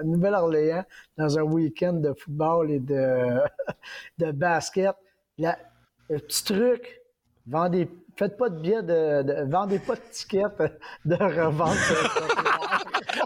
[0.03, 0.85] Nouvelle-Orléans
[1.17, 3.41] dans un week-end de football et de,
[4.19, 4.97] de basket.
[5.41, 5.59] La-
[6.09, 7.01] le petit truc,
[7.47, 10.45] vendez, faites pas de billets de, de- vendez pas de tickets
[11.05, 11.77] de revente.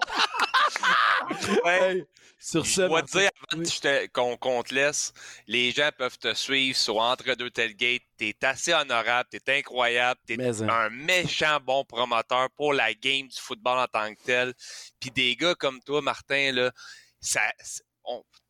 [1.65, 2.05] Ouais.
[2.39, 5.15] Sur Je ce, dois te dire, avant que je te- qu'on qu'on te laisse,
[5.47, 8.03] les gens peuvent te suivre sur Entre deux Tailgate.
[8.19, 10.69] T'es assez honorable, t'es incroyable, t'es hein.
[10.69, 14.53] un méchant bon promoteur pour la game du football en tant que tel.
[15.01, 16.71] Puis des gars comme toi, Martin, là,
[17.21, 17.41] ça,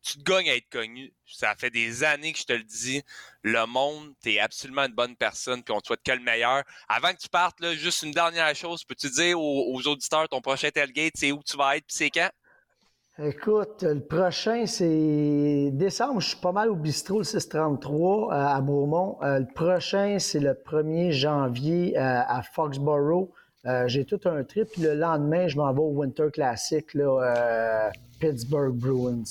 [0.03, 1.13] tu te gagnes à être connu.
[1.25, 3.01] Ça fait des années que je te le dis.
[3.41, 6.63] Le monde, t'es absolument une bonne personne, puis on te souhaite que le meilleur.
[6.87, 8.83] Avant que tu partes, là, juste une dernière chose.
[8.83, 12.29] Peux-tu dire aux, auditeurs ton prochain tailgate, c'est où tu vas être, puis c'est quand?
[13.17, 16.19] Écoute, le prochain, c'est décembre.
[16.19, 19.17] Je suis pas mal au bistrot le 633 euh, à Beaumont.
[19.23, 23.29] Euh, le prochain, c'est le 1er janvier euh, à Foxborough.
[23.87, 24.67] J'ai tout un trip.
[24.77, 27.89] Le lendemain, je m'en vais au Winter Classic, là,
[28.19, 29.23] Pittsburgh Bruins.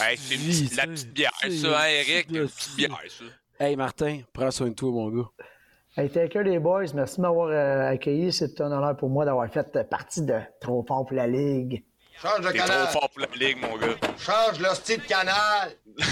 [0.00, 2.26] Hey, c'est une petite- la petite bière, C'est ça, hein, Eric?
[2.30, 3.64] Une petite bière, ça.
[3.64, 5.28] Hey, Martin, prends soin de toi, mon gars.
[5.96, 8.32] Hey, Taker les boys, merci de m'avoir euh, accueilli.
[8.32, 11.82] C'est un honneur pour moi d'avoir fait partie de Trop fort pour la Ligue.
[12.20, 12.82] Change le T'es canal.
[12.88, 13.94] trop fort pour la ligue, mon gars.
[14.18, 15.72] Change le style de canal.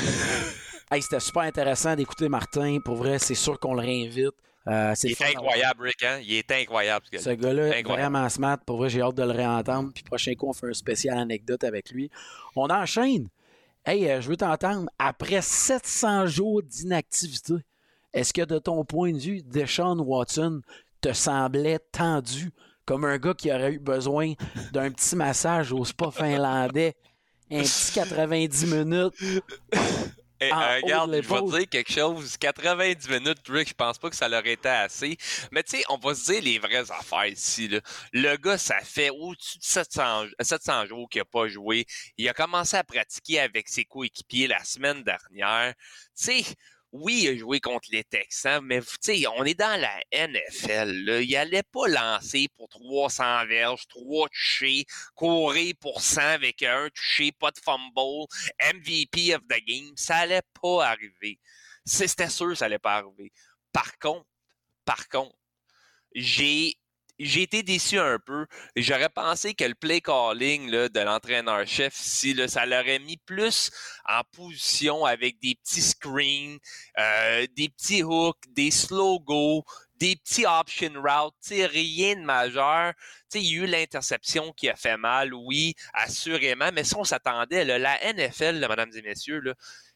[0.91, 2.79] Hey, c'était super intéressant d'écouter Martin.
[2.85, 4.31] Pour vrai, c'est sûr qu'on le réinvite.
[4.69, 6.19] Euh, c'est Il le fun est d'avoir- incroyable, Rick, hein?
[6.23, 7.37] Il est incroyable, ce Ce gars.
[7.37, 8.13] gars-là est Incroyable.
[8.13, 8.59] vraiment smart.
[8.65, 9.91] Pour vrai, j'ai hâte de le réentendre.
[9.95, 12.11] Puis prochain coup, on fait un spécial anecdote avec lui.
[12.55, 13.29] On enchaîne.
[13.87, 14.89] Hey, euh, je veux t'entendre.
[14.99, 17.55] Après 700 jours d'inactivité,
[18.15, 20.63] est-ce que de ton point de vue, Deshaun Watson
[21.03, 22.51] te semblait tendu
[22.87, 24.33] comme un gars qui aurait eu besoin
[24.73, 26.95] d'un petit massage au spa finlandais?
[27.51, 29.15] Un petit 90 minutes?
[30.43, 32.37] Euh, regarde, je vais dire quelque chose.
[32.37, 35.17] 90 minutes, Rick, je pense pas que ça leur été assez.
[35.53, 37.69] Mais tu sais, on va se dire les vraies affaires ici.
[37.69, 37.81] Là.
[38.13, 41.87] Le gars, ça fait au-dessus de 700, 700 jours qu'il a pas joué.
[42.19, 45.75] Il a commencé à pratiquer avec ses coéquipiers la semaine dernière.
[46.17, 46.45] Tu sais,
[46.95, 48.81] oui, il a joué contre les Texans, mais
[49.37, 51.23] on est dans la NFL.
[51.25, 54.85] Il allait pas lancer pour 300 verges, 3 touchés,
[55.17, 58.27] courir pour 100 avec un touché, pas de fumble.
[58.63, 61.41] MVP of the game, ça allait pas arriver.
[61.85, 63.33] C'était sûr que ça allait pas arriver.
[63.73, 64.29] Par contre,
[64.85, 65.35] par contre,
[66.15, 66.77] j'ai
[67.19, 68.47] j'ai été déçu un peu.
[68.77, 71.95] J'aurais pensé que le play calling de l'entraîneur-chef
[72.37, 73.71] là, ça l'aurait mis plus
[74.07, 76.59] en position avec des petits screens,
[76.99, 79.65] euh, des petits hooks, des slow go,
[79.97, 82.93] des petits option routes, rien de majeur.
[83.35, 87.65] Il y a eu l'interception qui a fait mal, oui, assurément, mais si on s'attendait,
[87.65, 89.55] la NFL, mesdames et messieurs, là,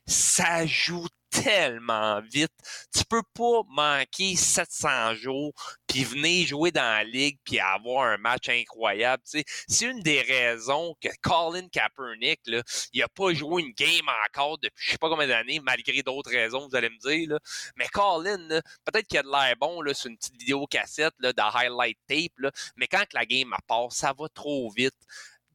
[0.08, 2.52] ça joue tellement vite.
[2.94, 5.52] Tu peux pas manquer 700 jours
[5.86, 9.22] puis venir jouer dans la ligue puis avoir un match incroyable.
[9.24, 14.58] C'est une des raisons que Colin Kaepernick, là, il a pas joué une game encore
[14.58, 17.28] depuis je sais pas combien d'années, malgré d'autres raisons, vous allez me dire.
[17.28, 17.38] Là.
[17.76, 18.48] Mais Colin,
[18.84, 21.98] peut-être qu'il a de l'air bon là, sur une petite vidéo cassette là, de highlight
[22.08, 24.96] tape, là, mais quand la game part, ça va trop vite.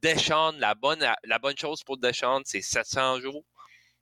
[0.02, 3.42] Deshaun, la bonne, la bonne chose pour Deshaun, c'est 700 jours.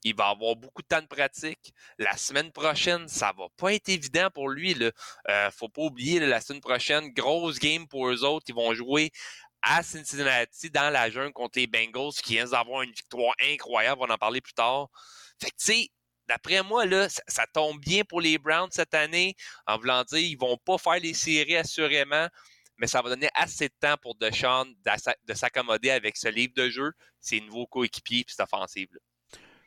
[0.05, 1.73] Il va avoir beaucoup de temps de pratique.
[1.99, 4.75] La semaine prochaine, ça va pas être évident pour lui.
[4.75, 4.91] Là.
[5.29, 8.47] Euh, faut pas oublier, là, la semaine prochaine, grosse game pour eux autres.
[8.49, 9.13] Ils vont jouer
[9.63, 14.01] à Cincinnati dans la jungle contre les Bengals qui viennent d'avoir une victoire incroyable.
[14.03, 14.89] On va en parler plus tard.
[15.41, 15.89] Fait que, tu sais,
[16.27, 19.37] d'après moi, là, ça, tombe bien pour les Browns cette année.
[19.67, 22.29] En voulant dire, ils vont pas faire les séries assurément,
[22.77, 24.67] mais ça va donner assez de temps pour Deshaun
[25.25, 28.99] de s'accommoder avec ce livre de jeu, ses nouveaux coéquipiers puis cette offensive-là.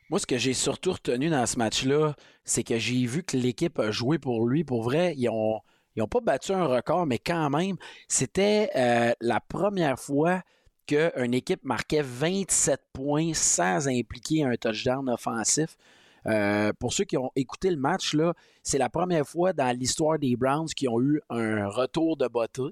[0.08, 2.14] Moi, ce que j'ai surtout retenu dans ce match-là,
[2.44, 4.62] c'est que j'ai vu que l'équipe a joué pour lui.
[4.62, 5.60] Pour vrai, ils ont,
[5.96, 10.42] ils ont pas battu un record, mais quand même, c'était euh, la première fois
[10.86, 15.76] qu'une équipe marquait 27 points sans impliquer un touchdown offensif.
[16.26, 18.16] Euh, pour ceux qui ont écouté le match,
[18.62, 22.62] c'est la première fois dans l'histoire des Browns qui ont eu un retour de beauté.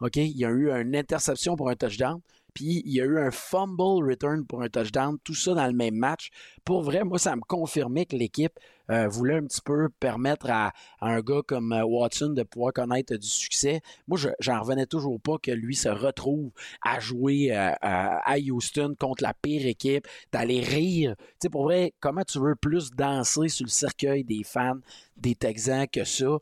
[0.00, 0.16] OK?
[0.16, 2.20] Il y a eu une interception pour un touchdown.
[2.56, 5.74] Puis il y a eu un fumble return pour un touchdown, tout ça dans le
[5.74, 6.30] même match.
[6.64, 8.58] Pour vrai, moi, ça me confirmait que l'équipe
[8.90, 13.16] euh, voulait un petit peu permettre à, un gars comme euh, Watson de pouvoir connaître
[13.16, 13.80] du succès.
[14.06, 16.50] Moi, je j'en revenais toujours pas que lui se retrouve
[16.82, 21.16] à jouer euh, à, Houston contre la pire équipe, d'aller rire.
[21.18, 24.78] Tu sais, pour vrai, comment tu veux plus danser sur le cercueil des fans
[25.16, 26.38] des Texans que ça?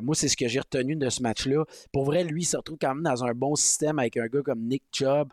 [0.00, 1.64] Moi, c'est ce que j'ai retenu de ce match-là.
[1.92, 4.60] Pour vrai, lui, se retrouve quand même dans un bon système avec un gars comme
[4.60, 5.28] Nick Chubb.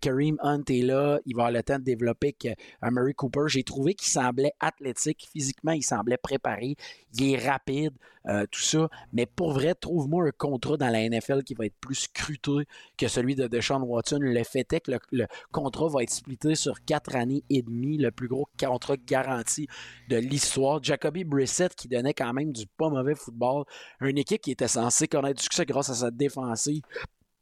[0.00, 1.18] Kareem Hunt est là.
[1.26, 2.48] Il va avoir le temps de développer que,
[2.90, 3.44] Murray Cooper.
[3.48, 5.28] J'ai trouvé qu'il semblait athlétique.
[5.32, 6.76] Physiquement, il semblait préparé.
[7.14, 7.92] Il est rapide,
[8.26, 8.88] euh, tout ça.
[9.12, 13.08] Mais pour vrai, trouve-moi un contrat dans la NFL qui va être plus scruté que
[13.08, 14.18] celui de Deshaun Watson.
[14.20, 17.98] Le fait est que le, le contrat va être splitté sur quatre années et demie,
[17.98, 19.68] le plus gros contrat garanti
[20.08, 20.82] de l'histoire.
[20.82, 23.64] Jacoby Brissett qui donnait quand même du pas mauvais football.
[24.00, 26.82] Une équipe qui était censée connaître du succès grâce à sa défensive.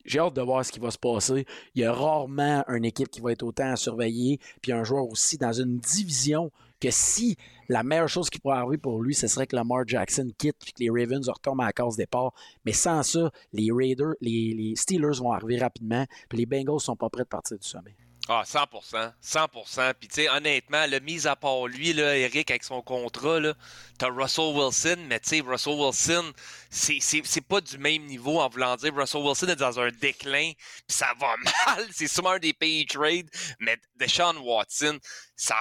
[0.05, 1.47] J'ai hâte de voir ce qui va se passer.
[1.75, 5.09] Il y a rarement une équipe qui va être autant à surveiller, puis un joueur
[5.09, 6.51] aussi dans une division
[6.85, 7.37] que si
[7.69, 10.73] la meilleure chose qui pourrait arriver pour lui, ce serait que Lamar Jackson quitte puis
[10.73, 12.33] que les Ravens retombent à la case départ.
[12.67, 17.09] Mais sans ça, les Raiders, les, Steelers vont arriver rapidement, puis les Bengals sont pas
[17.09, 17.97] prêts de partir du sommet.
[18.27, 19.13] Ah, 100%.
[19.23, 19.95] 100%.
[20.01, 23.53] Puis, tu sais, honnêtement, le mis à part lui, là, Eric, avec son contrat, là,
[23.99, 26.33] t'as Russell Wilson, mais tu sais, Russell Wilson,
[26.71, 28.95] c'est, pas du même niveau en voulant dire.
[28.95, 31.35] Russell Wilson est dans un déclin, puis ça va
[31.67, 31.87] mal.
[31.93, 33.29] C'est sûrement un des pays trade,
[33.61, 34.99] mais Deshaun Watson,
[35.37, 35.57] ça,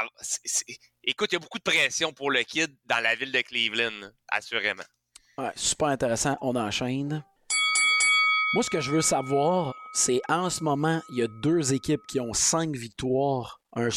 [1.03, 4.09] écoute, il y a beaucoup de pression pour le kid dans la ville de Cleveland,
[4.29, 4.83] assurément.
[5.37, 6.37] Ouais, super intéressant.
[6.41, 7.23] On enchaîne.
[8.53, 12.05] Moi, ce que je veux savoir, c'est en ce moment, il y a deux équipes
[12.07, 13.89] qui ont cinq victoires, un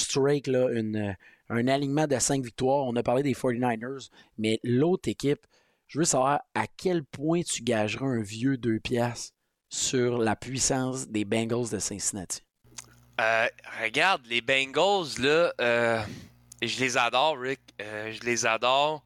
[0.47, 1.15] là, une,
[1.51, 2.85] un alignement de cinq victoires.
[2.87, 5.47] On a parlé des 49ers, mais l'autre équipe,
[5.89, 9.35] Je veux savoir à quel point tu gageras un vieux deux piastres
[9.69, 12.41] sur la puissance des Bengals de Cincinnati.
[13.21, 13.47] Euh,
[13.83, 16.01] regarde, les Bengals, là, euh,
[16.67, 17.61] je les adore, Rick.
[17.81, 19.05] Euh, je les adore.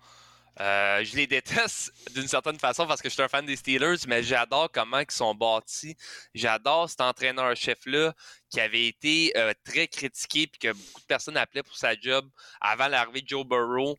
[0.60, 3.96] Euh, je les déteste d'une certaine façon parce que je suis un fan des Steelers,
[4.06, 5.96] mais j'adore comment ils sont bâtis.
[6.34, 8.12] J'adore cet entraîneur-chef-là
[8.50, 12.28] qui avait été euh, très critiqué puis que beaucoup de personnes appelaient pour sa job
[12.60, 13.96] avant l'arrivée de Joe Burrow.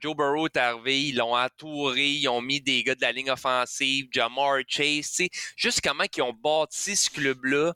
[0.00, 3.30] Joe Burrow est arrivé, ils l'ont entouré, ils ont mis des gars de la ligne
[3.30, 5.22] offensive, Jamar Chase,
[5.56, 7.74] juste comment ils ont bâti ce club-là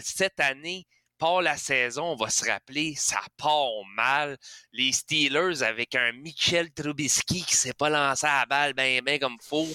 [0.00, 0.86] cette année
[1.18, 4.38] part la saison, on va se rappeler, ça part mal.
[4.72, 9.18] Les Steelers avec un Michel Trubisky qui s'est pas lancé à la balle ben ben
[9.18, 9.68] comme faut,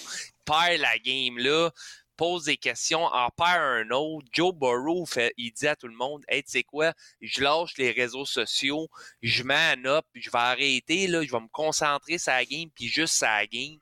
[0.45, 1.69] perd la game là,
[2.15, 4.27] pose des questions, en perd un autre.
[4.31, 7.77] Joe Burrow fait, il dit à tout le monde, hey, tu sais quoi, je lâche
[7.77, 8.87] les réseaux sociaux,
[9.21, 12.87] je mets up, je vais arrêter là, je vais me concentrer sur la game puis
[12.87, 13.77] juste sur la game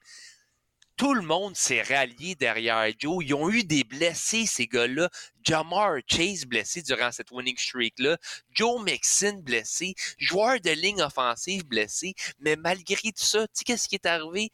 [1.01, 3.25] tout le monde s'est rallié derrière Joe.
[3.25, 5.09] Ils ont eu des blessés, ces gars-là.
[5.43, 8.19] Jamar Chase blessé durant cette winning streak-là.
[8.51, 9.95] Joe Mixon blessé.
[10.19, 12.13] Joueur de ligne offensive blessé.
[12.37, 14.51] Mais malgré tout ça, tu sais qu'est-ce qui est arrivé?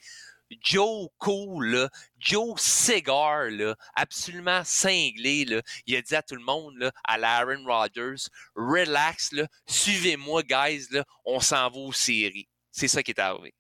[0.64, 6.78] Joe Cool, Joe Cigar, là, absolument cinglé, là, il a dit à tout le monde,
[6.78, 9.32] là, à l'Aaron Rodgers, relax,
[9.66, 12.48] suivez-moi, guys, là, on s'en va aux séries.
[12.72, 13.54] C'est ça qui est arrivé.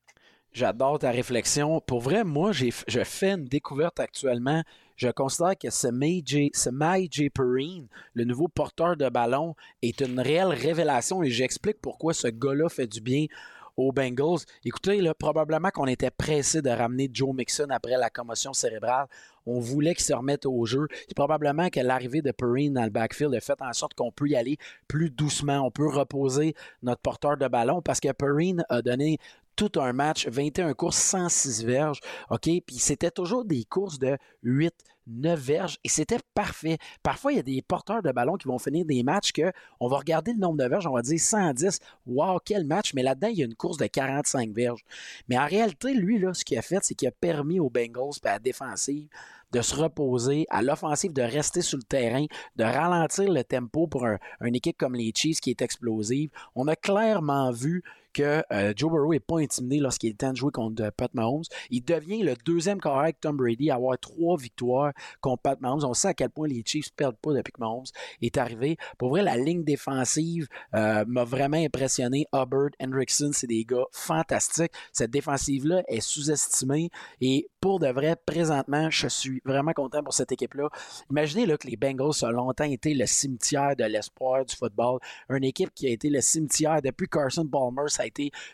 [0.54, 1.82] J'adore ta réflexion.
[1.82, 4.64] Pour vrai, moi, je fais une découverte actuellement.
[4.96, 7.30] Je considère que ce May J.
[7.30, 12.70] Perrine, le nouveau porteur de ballon, est une réelle révélation et j'explique pourquoi ce gars-là
[12.70, 13.28] fait du bien
[13.76, 14.40] aux Bengals.
[14.66, 19.06] Écoutez, là, probablement qu'on était pressé de ramener Joe Mixon après la commotion cérébrale.
[19.46, 20.88] On voulait qu'il se remette au jeu.
[21.08, 24.28] C'est probablement que l'arrivée de Perrine dans le backfield a fait en sorte qu'on peut
[24.28, 24.58] y aller
[24.88, 25.60] plus doucement.
[25.60, 29.20] On peut reposer notre porteur de ballon parce que Perrine a donné
[29.58, 32.44] tout un match, 21 courses, 106 verges, OK?
[32.66, 34.74] Puis c'était toujours des courses de 8,
[35.08, 36.78] 9 verges et c'était parfait.
[37.02, 39.88] Parfois, il y a des porteurs de ballon qui vont finir des matchs que on
[39.88, 41.80] va regarder le nombre de verges, on va dire 110.
[42.06, 42.94] Wow, quel match!
[42.94, 44.84] Mais là-dedans, il y a une course de 45 verges.
[45.28, 48.20] Mais en réalité, lui, là, ce qu'il a fait, c'est qu'il a permis aux Bengals
[48.24, 49.08] à la défensive
[49.52, 52.26] de se reposer, à l'offensive de rester sur le terrain,
[52.58, 56.30] de ralentir le tempo pour une équipe comme les Chiefs qui est explosive.
[56.54, 57.82] On a clairement vu
[58.18, 61.14] que euh, Joe Burrow n'est pas intimidé lorsqu'il est temps de jouer contre euh, Pat
[61.14, 61.44] Mahomes.
[61.70, 65.84] Il devient le deuxième carré avec Tom Brady à avoir trois victoires contre Pat Mahomes.
[65.84, 67.86] On sait à quel point les Chiefs ne perdent pas depuis que Mahomes
[68.24, 68.78] est arrivé.
[68.98, 72.26] Pour vrai, la ligne défensive euh, m'a vraiment impressionné.
[72.34, 74.72] Hubbard, Hendrickson, c'est des gars fantastiques.
[74.92, 76.90] Cette défensive-là est sous-estimée
[77.22, 80.70] et pour de vrai, présentement, je suis vraiment content pour cette équipe-là.
[81.12, 85.00] Imaginez là, que les Bengals ont longtemps été le cimetière de l'espoir du football.
[85.30, 87.90] Une équipe qui a été le cimetière depuis Carson Palmer.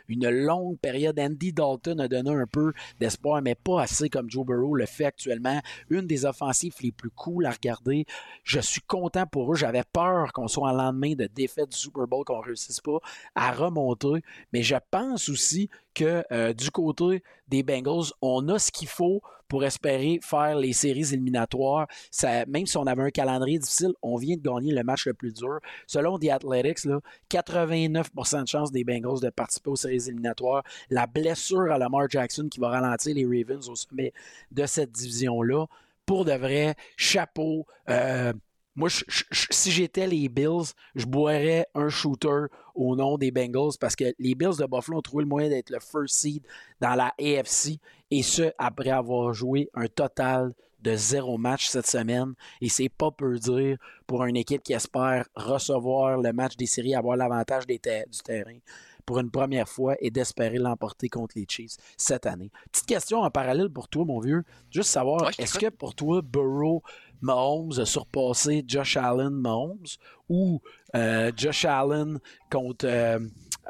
[0.07, 1.19] Une longue période.
[1.19, 5.05] Andy Dalton a donné un peu d'espoir, mais pas assez comme Joe Burrow le fait
[5.05, 5.61] actuellement.
[5.89, 8.05] Une des offensives les plus cool à regarder.
[8.43, 9.55] Je suis content pour eux.
[9.55, 12.99] J'avais peur qu'on soit en lendemain de défaite du Super Bowl, qu'on ne réussisse pas
[13.35, 14.23] à remonter.
[14.51, 19.21] Mais je pense aussi que euh, du côté des Bengals, on a ce qu'il faut
[19.47, 21.87] pour espérer faire les séries éliminatoires.
[22.09, 25.13] Ça, même si on avait un calendrier difficile, on vient de gagner le match le
[25.13, 25.59] plus dur.
[25.85, 30.63] Selon The Athletics, là, 89% de chance des Bengals de participer aux séries éliminatoires.
[30.89, 34.13] La blessure à Lamar Jackson qui va ralentir les Ravens au sommet
[34.51, 35.67] de cette division-là.
[36.05, 37.65] Pour de vrai, chapeau.
[37.89, 38.33] Euh,
[38.75, 44.13] moi, si j'étais les Bills, je boirais un shooter au nom des Bengals parce que
[44.17, 46.43] les Bills de Buffalo ont trouvé le moyen d'être le first seed
[46.81, 52.33] dans la AFC et ce, après avoir joué un total de zéro match cette semaine.
[52.61, 56.95] Et c'est pas peu dire pour une équipe qui espère recevoir le match des séries,
[56.95, 58.57] avoir l'avantage du terrain
[59.05, 62.51] pour une première fois et d'espérer l'emporter contre les Chiefs cette année.
[62.71, 64.43] Petite question en parallèle pour toi, mon vieux.
[64.71, 66.81] Juste savoir, est-ce que pour toi, Burrow
[67.21, 69.85] Mahomes a surpassé Josh Allen Mahomes
[70.29, 70.61] ou
[70.95, 72.19] euh, Josh Allen
[72.51, 73.19] contre, euh,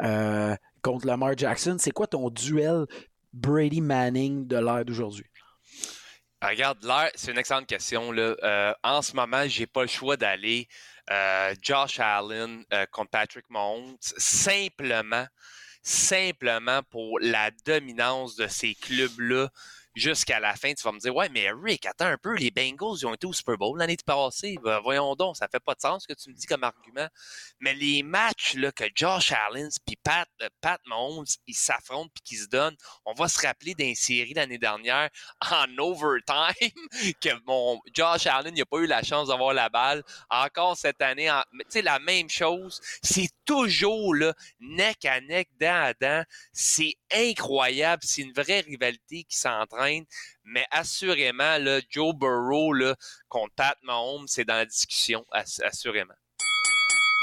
[0.02, 1.78] euh, contre Lamar Jackson?
[1.80, 2.86] C'est quoi ton duel
[3.32, 5.26] Brady Manning de l'ère d'aujourd'hui?
[6.42, 8.12] Regarde, l'ère, c'est une excellente question.
[8.12, 8.76] Là.
[8.84, 10.68] en ce moment, j'ai pas le choix d'aller
[11.62, 15.28] Josh Allen contre Patrick Mahomes simplement,
[15.82, 19.50] simplement pour la dominance de ces clubs-là
[19.96, 22.98] jusqu'à la fin, tu vas me dire Ouais, mais Rick, attends un peu, les Bengals,
[23.00, 24.58] ils ont été au Super Bowl l'année passée.
[24.64, 27.08] Ben, voyons donc, ça fait pas de sens ce que tu me dis comme argument.
[27.60, 30.80] Mais les matchs là, que Josh Allen puis Pat, euh, Pat
[31.48, 32.76] ils s'affrontent puis qu'ils se donnent,
[33.06, 35.10] on va se rappeler d'une série l'année dernière
[35.42, 36.54] en overtime
[37.22, 40.04] que mon Josh Allen n'a pas eu la chance d'avoir la balle.
[40.30, 42.80] Encore cette année, tu sais, la même chose.
[43.02, 46.24] C'est toujours là, neck à neck, dent à dent.
[46.52, 48.04] C'est incroyable.
[48.06, 50.06] C'est une vraie rivalité qui s'entraîne.
[50.44, 51.58] Mais assurément,
[51.90, 52.96] Joe Burrow là,
[53.30, 56.14] contre Pat Mahomes, c'est dans la discussion, assurément.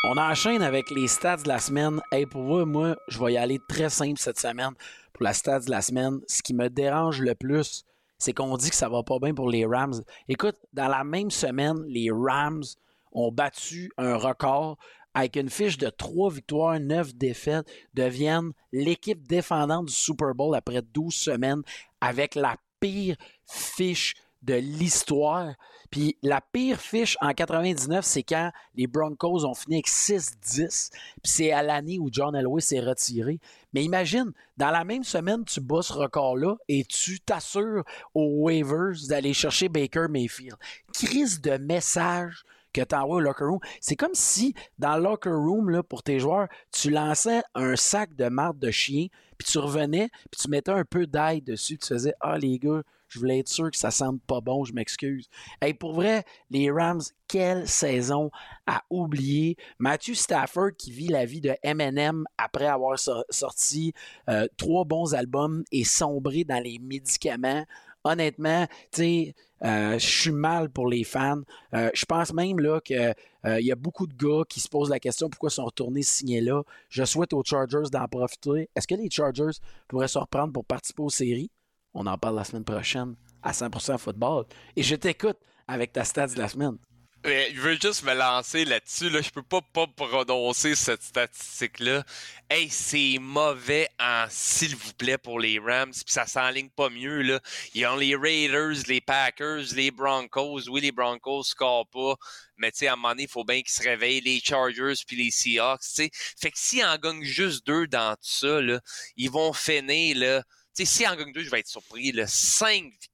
[0.05, 2.01] On enchaîne avec les stats de la semaine.
[2.11, 4.73] Hey, pour vous, moi, je vais y aller très simple cette semaine
[5.13, 6.21] pour la stats de la semaine.
[6.27, 7.85] Ce qui me dérange le plus,
[8.19, 10.03] c'est qu'on dit que ça va pas bien pour les Rams.
[10.27, 12.65] Écoute, dans la même semaine, les Rams
[13.13, 14.79] ont battu un record
[15.15, 20.83] avec une fiche de 3 victoires, 9 défaites, deviennent l'équipe défendante du Super Bowl après
[20.83, 21.63] 12 semaines
[22.01, 25.55] avec la pire fiche de l'histoire.
[25.91, 30.91] Puis la pire fiche en 99, c'est quand les Broncos ont fini avec 6-10.
[30.91, 33.41] Puis c'est à l'année où John Elway s'est retiré.
[33.73, 37.85] Mais imagine, dans la même semaine, tu bats ce record-là et tu t'assures
[38.15, 40.57] aux waivers d'aller chercher Baker Mayfield.
[40.93, 43.61] Crise de message que tu envoies au locker room.
[43.81, 48.15] C'est comme si, dans le locker room, là, pour tes joueurs, tu lançais un sac
[48.17, 49.07] de marde de chien,
[49.39, 52.83] puis tu revenais, puis tu mettais un peu d'ail dessus, tu faisais Ah, les gars,
[53.11, 55.29] je voulais être sûr que ça sente pas bon, je m'excuse.
[55.61, 58.31] Hey, pour vrai, les Rams, quelle saison
[58.67, 59.57] à oublier.
[59.79, 62.99] Matthew Stafford qui vit la vie de Eminem après avoir
[63.31, 63.93] sorti
[64.29, 67.65] euh, trois bons albums et sombré dans les médicaments.
[68.05, 71.43] Honnêtement, tu sais, euh, je suis mal pour les fans.
[71.75, 74.99] Euh, je pense même là qu'il y a beaucoup de gars qui se posent la
[74.99, 76.63] question pourquoi ils sont retournés signer là?
[76.89, 78.71] Je souhaite aux Chargers d'en profiter.
[78.75, 81.51] Est-ce que les Chargers pourraient se reprendre pour participer aux séries?
[81.93, 84.47] On en parle la semaine prochaine à 100% football.
[84.77, 85.39] Et je t'écoute
[85.69, 86.79] avec ta stats de la semaine.
[87.25, 89.11] Je veux juste me lancer là-dessus.
[89.11, 89.21] Là.
[89.21, 92.05] Je peux pas, pas prononcer cette statistique-là.
[92.49, 95.93] Hey, c'est mauvais en s'il vous plaît pour les Rams.
[95.93, 97.23] Puis ça s'enligne pas mieux.
[97.23, 97.41] Là.
[97.75, 100.69] Ils ont les Raiders, les Packers, les Broncos.
[100.69, 102.15] Oui, les Broncos scorent pas.
[102.57, 104.23] Mais tu sais, à un moment donné, il faut bien qu'ils se réveillent.
[104.23, 105.83] Les Chargers puis les Seahawks.
[105.83, 106.11] sais.
[106.41, 108.81] Fait que s'ils en gagnent juste deux dans tout ça, là,
[109.17, 110.43] ils vont finir là
[110.85, 112.13] si en gagne 2, je vais être surpris.
[112.13, 113.10] Le 5 victoires,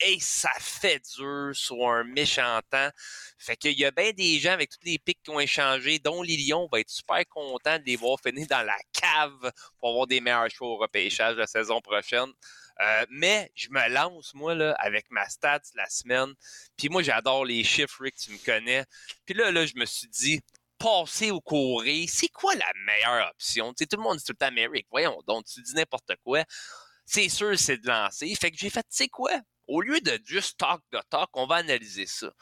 [0.00, 2.90] et ça fait dur sur un méchant temps.
[3.38, 6.22] Fait qu'il y a bien des gens avec tous les pics qui ont échangé, dont
[6.22, 10.06] les Lions, va être super content de les voir finir dans la cave pour avoir
[10.06, 12.30] des meilleurs choix au repêchage la saison prochaine.
[12.80, 16.32] Euh, mais je me lance, moi, là, avec ma stats la semaine.
[16.76, 18.84] Puis moi, j'adore les chiffres, Rick, tu me connais.
[19.26, 20.40] Puis là, là, je me suis dit,
[20.78, 23.72] passer ou courir, c'est quoi la meilleure option?
[23.74, 26.44] Tout le monde dit tout le temps, voyons donc, tu dis n'importe quoi
[27.12, 28.34] c'est sûr, c'est de lancer.
[28.36, 29.32] Fait que j'ai fait, tu sais quoi?
[29.68, 32.32] Au lieu de juste talk de talk, on va analyser ça.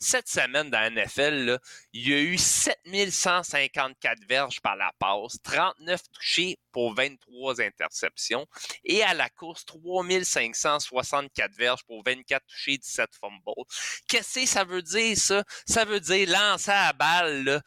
[0.00, 1.60] Cette semaine dans la NFL,
[1.92, 8.46] il y a eu 7154 verges par la passe, 39 touchés pour 23 interceptions
[8.84, 13.64] et à la course, 3564 verges pour 24 touchés, 17 fumbles.
[14.08, 15.44] Qu'est-ce que ça veut dire, ça?
[15.66, 17.62] Ça veut dire lancer à la balle,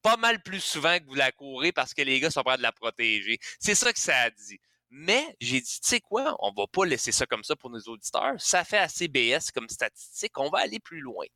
[0.00, 2.62] pas mal plus souvent que vous la courez parce que les gars sont prêts de
[2.62, 3.38] la protéger.
[3.60, 4.58] C'est ça que ça a dit.
[4.90, 7.80] Mais j'ai dit, tu sais quoi, on va pas laisser ça comme ça pour nos
[7.80, 8.34] auditeurs.
[8.38, 11.26] Ça fait assez BS comme statistique, on va aller plus loin.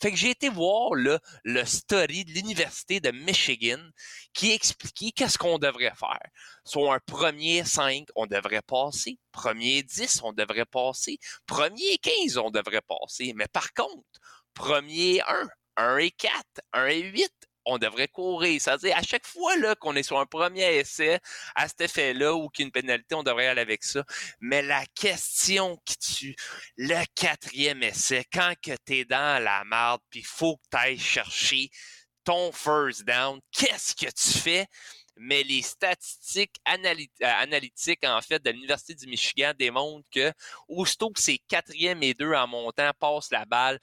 [0.00, 3.80] Fait que j'ai été voir le, le story de l'Université de Michigan
[4.32, 6.30] qui expliquait qu'est-ce qu'on devrait faire.
[6.64, 9.18] Soit un premier 5, on devrait passer.
[9.32, 11.18] Premier 10, on devrait passer.
[11.46, 13.32] Premier 15, on devrait passer.
[13.34, 14.20] Mais par contre,
[14.54, 16.32] premier 1, 1 et 4,
[16.72, 17.32] 1 et 8,
[17.64, 18.60] on devrait courir.
[18.60, 21.18] C'est-à-dire, à chaque fois là, qu'on est sur un premier essai,
[21.54, 24.04] à cet effet-là, ou qu'il y a une pénalité, on devrait aller avec ça.
[24.40, 26.36] Mais la question qui tue,
[26.76, 31.70] le quatrième essai, quand que es dans la merde, puis faut que tu ailles chercher
[32.24, 34.66] ton first down, qu'est-ce que tu fais?
[35.16, 40.32] mais les statistiques euh, analytiques, en fait, de l'Université du Michigan démontrent que
[40.68, 43.78] aussitôt que c'est quatrième et deux en montant, passe la balle,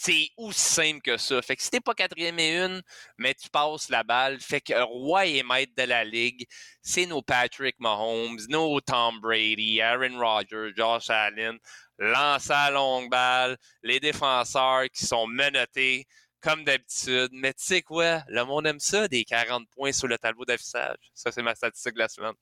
[0.00, 1.42] c'est aussi simple que ça.
[1.42, 2.82] Fait que si t'es pas quatrième et une,
[3.18, 6.46] mais tu passes la balle, fait que roi et maître de la ligue,
[6.82, 11.58] c'est nos Patrick Mahomes, nos Tom Brady, Aaron Rodgers, Josh Allen,
[11.98, 16.06] lance à longue balle, les défenseurs qui sont menottés
[16.40, 17.30] comme d'habitude.
[17.32, 21.10] Mais tu sais quoi, le monde aime ça, des 40 points sur le tableau d'affichage.
[21.12, 22.34] Ça, c'est ma statistique de la semaine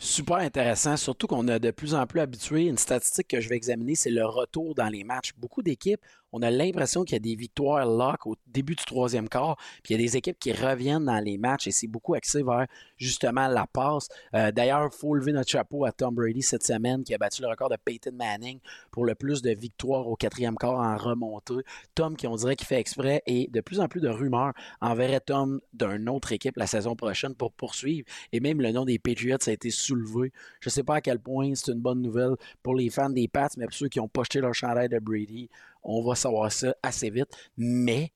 [0.00, 2.66] super intéressant, surtout qu'on a de plus en plus habitué.
[2.66, 5.32] Une statistique que je vais examiner, c'est le retour dans les matchs.
[5.36, 6.00] Beaucoup d'équipes
[6.32, 9.94] on a l'impression qu'il y a des victoires lock au début du troisième quart, puis
[9.94, 12.66] il y a des équipes qui reviennent dans les matchs et c'est beaucoup axé vers
[12.96, 14.08] justement la passe.
[14.34, 17.42] Euh, d'ailleurs, il faut lever notre chapeau à Tom Brady cette semaine qui a battu
[17.42, 18.58] le record de Peyton Manning
[18.90, 21.62] pour le plus de victoires au quatrième quart en remontée.
[21.94, 25.20] Tom qui on dirait qu'il fait exprès et de plus en plus de rumeurs enverrait
[25.20, 29.36] Tom d'une autre équipe la saison prochaine pour poursuivre et même le nom des Patriots
[29.46, 30.32] a été soulevé.
[30.60, 33.28] Je ne sais pas à quel point c'est une bonne nouvelle pour les fans des
[33.28, 35.48] Pats, mais pour ceux qui ont pocheté leur chandail de Brady,
[35.82, 37.30] on va savoir ça assez vite.
[37.56, 38.12] Mais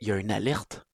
[0.00, 0.84] il y a une alerte.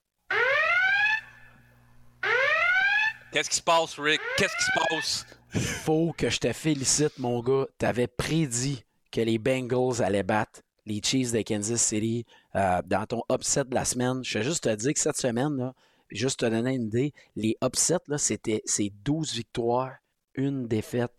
[3.33, 4.21] Qu'est-ce qui se passe, Rick?
[4.37, 5.27] Qu'est-ce qui se passe?
[5.51, 7.67] faut que je te félicite, mon gars.
[7.79, 12.25] Tu avais prédit que les Bengals allaient battre les Chiefs de Kansas City
[12.57, 14.21] euh, dans ton upset de la semaine.
[14.25, 15.75] Je vais juste te dire que cette semaine, là,
[16.11, 19.97] juste te donner une idée, les upsets, là, c'était c'est 12 victoires,
[20.35, 21.13] une défaite,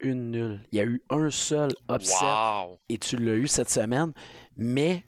[0.00, 0.60] une nulle.
[0.72, 2.78] Il y a eu un seul upset Wow!
[2.88, 4.12] et tu l'as eu cette semaine.
[4.56, 5.04] Mais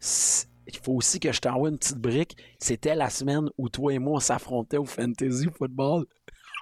[0.67, 2.37] il faut aussi que je t'envoie une petite brique.
[2.59, 6.05] C'était la semaine où toi et moi, on s'affrontait au fantasy football.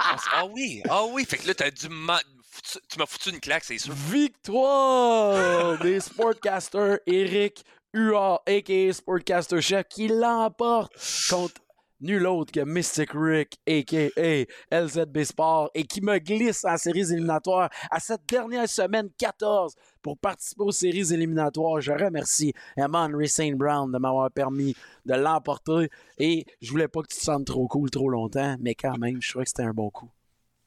[0.01, 3.41] Ah, ah oui, ah oui, fait que là, t'as dû foutu- tu m'as foutu une
[3.41, 3.95] claque, c'est sûr.
[3.95, 7.65] Victoire des Sportcasters Eric
[7.95, 8.93] UA, a.k.a.
[8.93, 10.93] Sportcaster Chef, qui l'emporte
[11.31, 11.63] contre
[12.01, 14.47] nul autre que Mystic Rick, a.k.a.
[14.71, 20.19] LZB Sport, et qui me glisse en séries éliminatoires à cette dernière semaine 14 pour
[20.19, 21.81] participer aux séries éliminatoires.
[21.81, 23.55] Je remercie Henry St.
[23.55, 24.75] Brown de m'avoir permis
[25.05, 25.89] de l'emporter,
[26.19, 29.21] et je voulais pas que tu te sentes trop cool trop longtemps, mais quand même,
[29.21, 30.11] je trouvais que c'était un bon coup.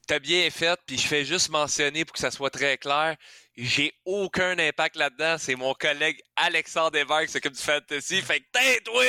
[0.09, 3.15] T'as bien fait, puis je fais juste mentionner pour que ça soit très clair,
[3.55, 5.35] j'ai aucun impact là-dedans.
[5.37, 8.19] C'est mon collègue Alexandre Desverts qui s'occupe du fantasy.
[8.23, 9.03] Fait que tais-toi!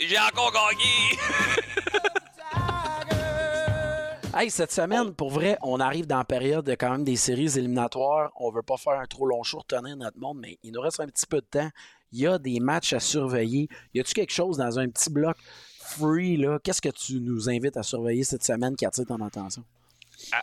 [0.00, 0.82] J'ai encore gagné!
[4.38, 7.56] Hey, cette semaine, pour vrai, on arrive dans la période de quand même des séries
[7.56, 8.30] éliminatoires.
[8.36, 11.00] On veut pas faire un trop long show, retenir notre monde, mais il nous reste
[11.00, 11.70] un petit peu de temps.
[12.12, 13.70] Il y a des matchs à surveiller.
[13.94, 15.38] Y a-tu quelque chose dans un petit bloc
[15.80, 16.58] free, là?
[16.62, 19.64] Qu'est-ce que tu nous invites à surveiller cette semaine qui attire ton attention?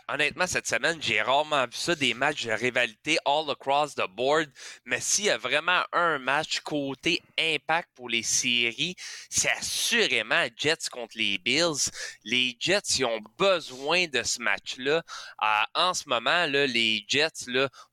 [0.08, 4.50] Honnêtement, cette semaine, j'ai rarement vu ça, des matchs de rivalité all across the board.
[4.84, 8.94] Mais s'il y a vraiment un match côté impact pour les séries,
[9.28, 11.90] c'est assurément Jets contre les Bills.
[12.22, 15.02] Les Jets, ils ont besoin de ce match-là.
[15.74, 17.46] En ce moment, les Jets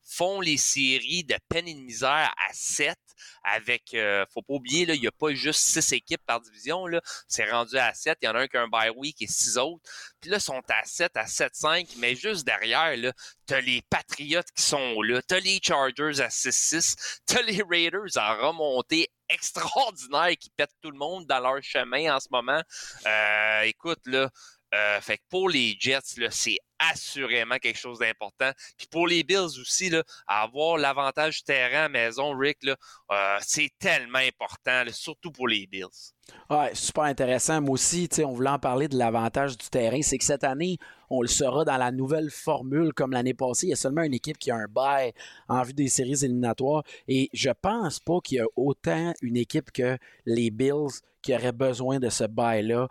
[0.04, 2.96] font les séries de peine et de misère à 7
[3.44, 6.84] avec, euh, faut pas oublier, il n'y a pas juste 6 équipes par division.
[7.28, 8.18] C'est rendu à 7.
[8.22, 9.82] Il y en a un qui a un bye week et 6 autres.
[10.20, 13.12] Puis là, ils sont à 7, à 7-5, mais juste derrière, là,
[13.46, 18.48] t'as les Patriots qui sont là, t'as les Chargers à 6-6, t'as les Raiders en
[18.48, 22.62] remontée extraordinaire qui pètent tout le monde dans leur chemin en ce moment.
[23.06, 24.30] Euh, écoute, là,
[24.74, 26.00] euh, fait que pour les Jets,
[26.30, 28.50] c'est assurément quelque chose d'important.
[28.76, 34.18] Puis pour les Bills aussi, là, avoir l'avantage terrain à maison, Rick, euh, c'est tellement
[34.18, 36.12] important, surtout pour les Bills.
[36.50, 37.60] Ouais, super intéressant.
[37.60, 40.00] Moi aussi, on voulait en parler de l'avantage du terrain.
[40.02, 40.78] C'est que cette année,
[41.10, 43.66] on le saura dans la nouvelle formule comme l'année passée.
[43.66, 45.12] Il y a seulement une équipe qui a un bail
[45.48, 46.84] en vue des séries éliminatoires.
[47.08, 51.52] Et je pense pas qu'il y a autant une équipe que les Bills qui auraient
[51.52, 52.88] besoin de ce bail-là.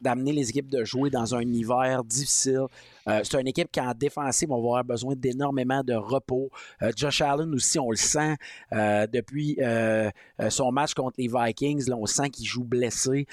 [0.00, 2.66] D'amener les équipes de jouer dans un hiver difficile.
[3.08, 6.50] Euh, c'est une équipe qui, en défensive, va avoir besoin d'énormément de repos.
[6.82, 8.36] Euh, Josh Allen aussi, on le sent
[8.72, 9.58] euh, depuis
[10.48, 11.88] son match contre les Vikings.
[11.88, 13.26] Là, on sent qu'il joue blessé.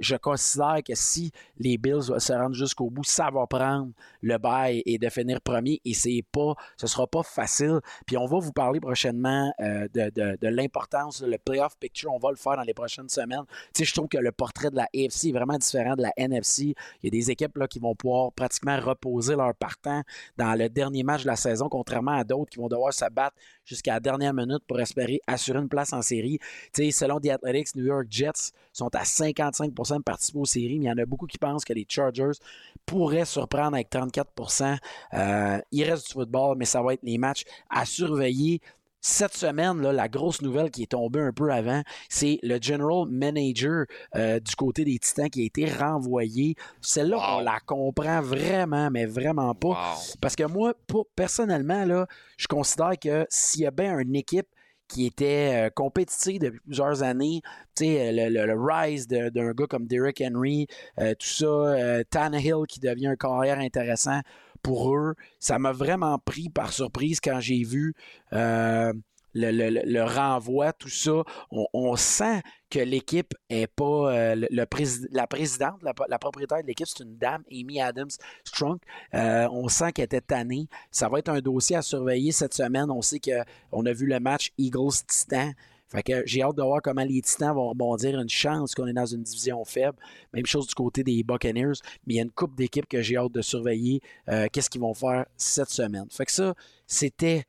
[0.00, 3.90] Je considère que si les Bills se rendre jusqu'au bout, ça va prendre
[4.22, 5.80] le bail et de finir premier.
[5.84, 7.80] Et c'est pas, ce sera pas facile.
[8.06, 12.12] Puis on va vous parler prochainement de, de- de l'importance, le playoff picture.
[12.12, 13.44] On va le faire dans les prochaines semaines.
[13.74, 16.12] Tu sais, je trouve que le portrait de la AFC est vraiment différent de la
[16.16, 16.74] NFC.
[17.02, 20.02] Il y a des équipes qui vont pouvoir pratiquement reposer leur partant
[20.36, 23.36] dans le dernier match de la saison, contrairement à d'autres qui vont devoir se battre
[23.64, 26.38] jusqu'à la dernière minute pour espérer assurer une place en série.
[26.72, 30.86] Tu selon The Athletics, New York Jets sont à 55% de participer aux séries, mais
[30.86, 32.38] il y en a beaucoup qui pensent que les Chargers
[32.84, 34.78] pourraient surprendre avec 34%
[35.14, 38.60] Euh, Il reste du football, mais ça va être les matchs à surveiller.
[39.00, 43.06] Cette semaine, là, la grosse nouvelle qui est tombée un peu avant, c'est le general
[43.08, 43.84] manager
[44.16, 46.56] euh, du côté des Titans qui a été renvoyé.
[46.80, 47.38] Celle-là, Wow.
[47.38, 49.68] on la comprend vraiment, mais vraiment pas.
[49.68, 49.98] Wow.
[50.20, 54.48] Parce que moi, pour- personnellement, là, je considère que s'il y a bien une équipe
[54.88, 57.42] qui était euh, compétitive depuis plusieurs années,
[57.76, 60.66] tu sais, le, le- le rise d'un gars comme Derrick Henry,
[61.00, 64.20] euh, tout ça, euh, Tannehill qui devient un carrière intéressant
[64.66, 67.94] pour eux, ça m'a vraiment pris par surprise quand j'ai vu
[68.32, 68.92] euh,
[69.32, 71.22] le, renvoi, tout ça.
[71.52, 74.12] On, sent que l'équipe est pas.
[74.12, 78.10] euh, la présidente, la, la propriétaire de l'équipe, c'est une dame, Amy Adams
[78.42, 78.82] Strunk.
[79.14, 80.66] Euh, on sent qu'elle était tannée.
[80.90, 82.90] Ça va être un dossier à surveiller cette semaine.
[82.90, 85.52] On sait qu'on a vu le match Eagles-Titan.
[85.88, 88.18] Fait que j'ai hâte de voir comment les Titans vont rebondir.
[88.18, 89.98] Une chance qu'on est dans une division faible.
[90.32, 91.78] Même chose du côté des Buccaneers.
[92.06, 94.00] Mais il y a une coupe d'équipes que j'ai hâte de surveiller.
[94.28, 96.06] euh, Qu'est-ce qu'ils vont faire cette semaine.
[96.10, 96.54] Fait que ça,
[96.86, 97.44] c'était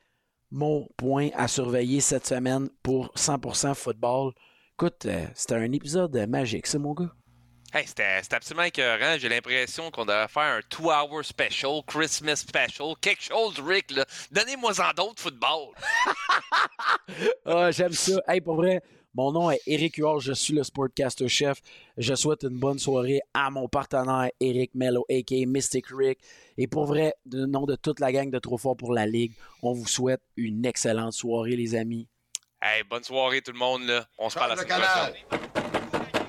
[0.51, 4.33] mon point à surveiller cette semaine pour 100% football.
[4.75, 7.11] Écoute, euh, c'était un épisode magique, ça, mon gars.
[7.77, 9.19] Hey, c'était absolument écœurant.
[9.19, 13.91] J'ai l'impression qu'on devrait faire un two-hour special, Christmas special, quelque chose, Rick.
[13.91, 14.03] là.
[14.31, 15.75] Donnez-moi en d'autres football.
[17.45, 18.19] Ah, j'aime ça.
[18.27, 18.81] Hey, pour vrai,
[19.13, 21.59] Mon nom est Eric Huard, je suis le Sportcaster Chef.
[21.97, 25.45] Je souhaite une bonne soirée à mon partenaire Eric Mello, a.k.a.
[25.45, 26.19] Mystic Rick.
[26.57, 29.33] Et pour vrai, du nom de toute la gang de Trop Fort pour la Ligue,
[29.61, 32.07] on vous souhaite une excellente soirée, les amis.
[32.59, 34.07] Hey, bonne soirée tout le monde, là.
[34.17, 35.66] On se parle la Change le semaine.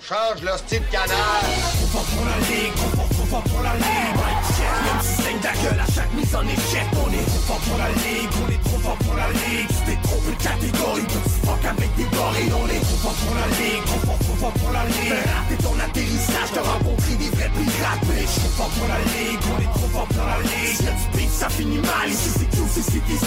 [0.01, 1.11] Change le style canal.
[1.11, 4.17] Trop fort pour la ligue, trop fort pour la ligue.
[4.17, 6.87] Même si saigne ta gueule à chaque mise en échec.
[6.95, 9.69] On est trop fort pour la ligue, on est trop fort pour la ligue.
[9.69, 12.53] Tu t'es trompé de catégorie, petit fuck avec des gorilles.
[12.55, 15.19] On est trop fort pour la ligue, trop fort, trop fort pour la ligue.
[15.35, 18.05] Rater ton atterrissage, t'as rencontré des vrais pirates.
[18.07, 20.77] Suis trop fort pour la ligue, on est trop fort pour la ligue.
[20.79, 22.09] S'il y a du ça finit mal.
[22.09, 23.19] Ici c'est tout, c'est c'est des.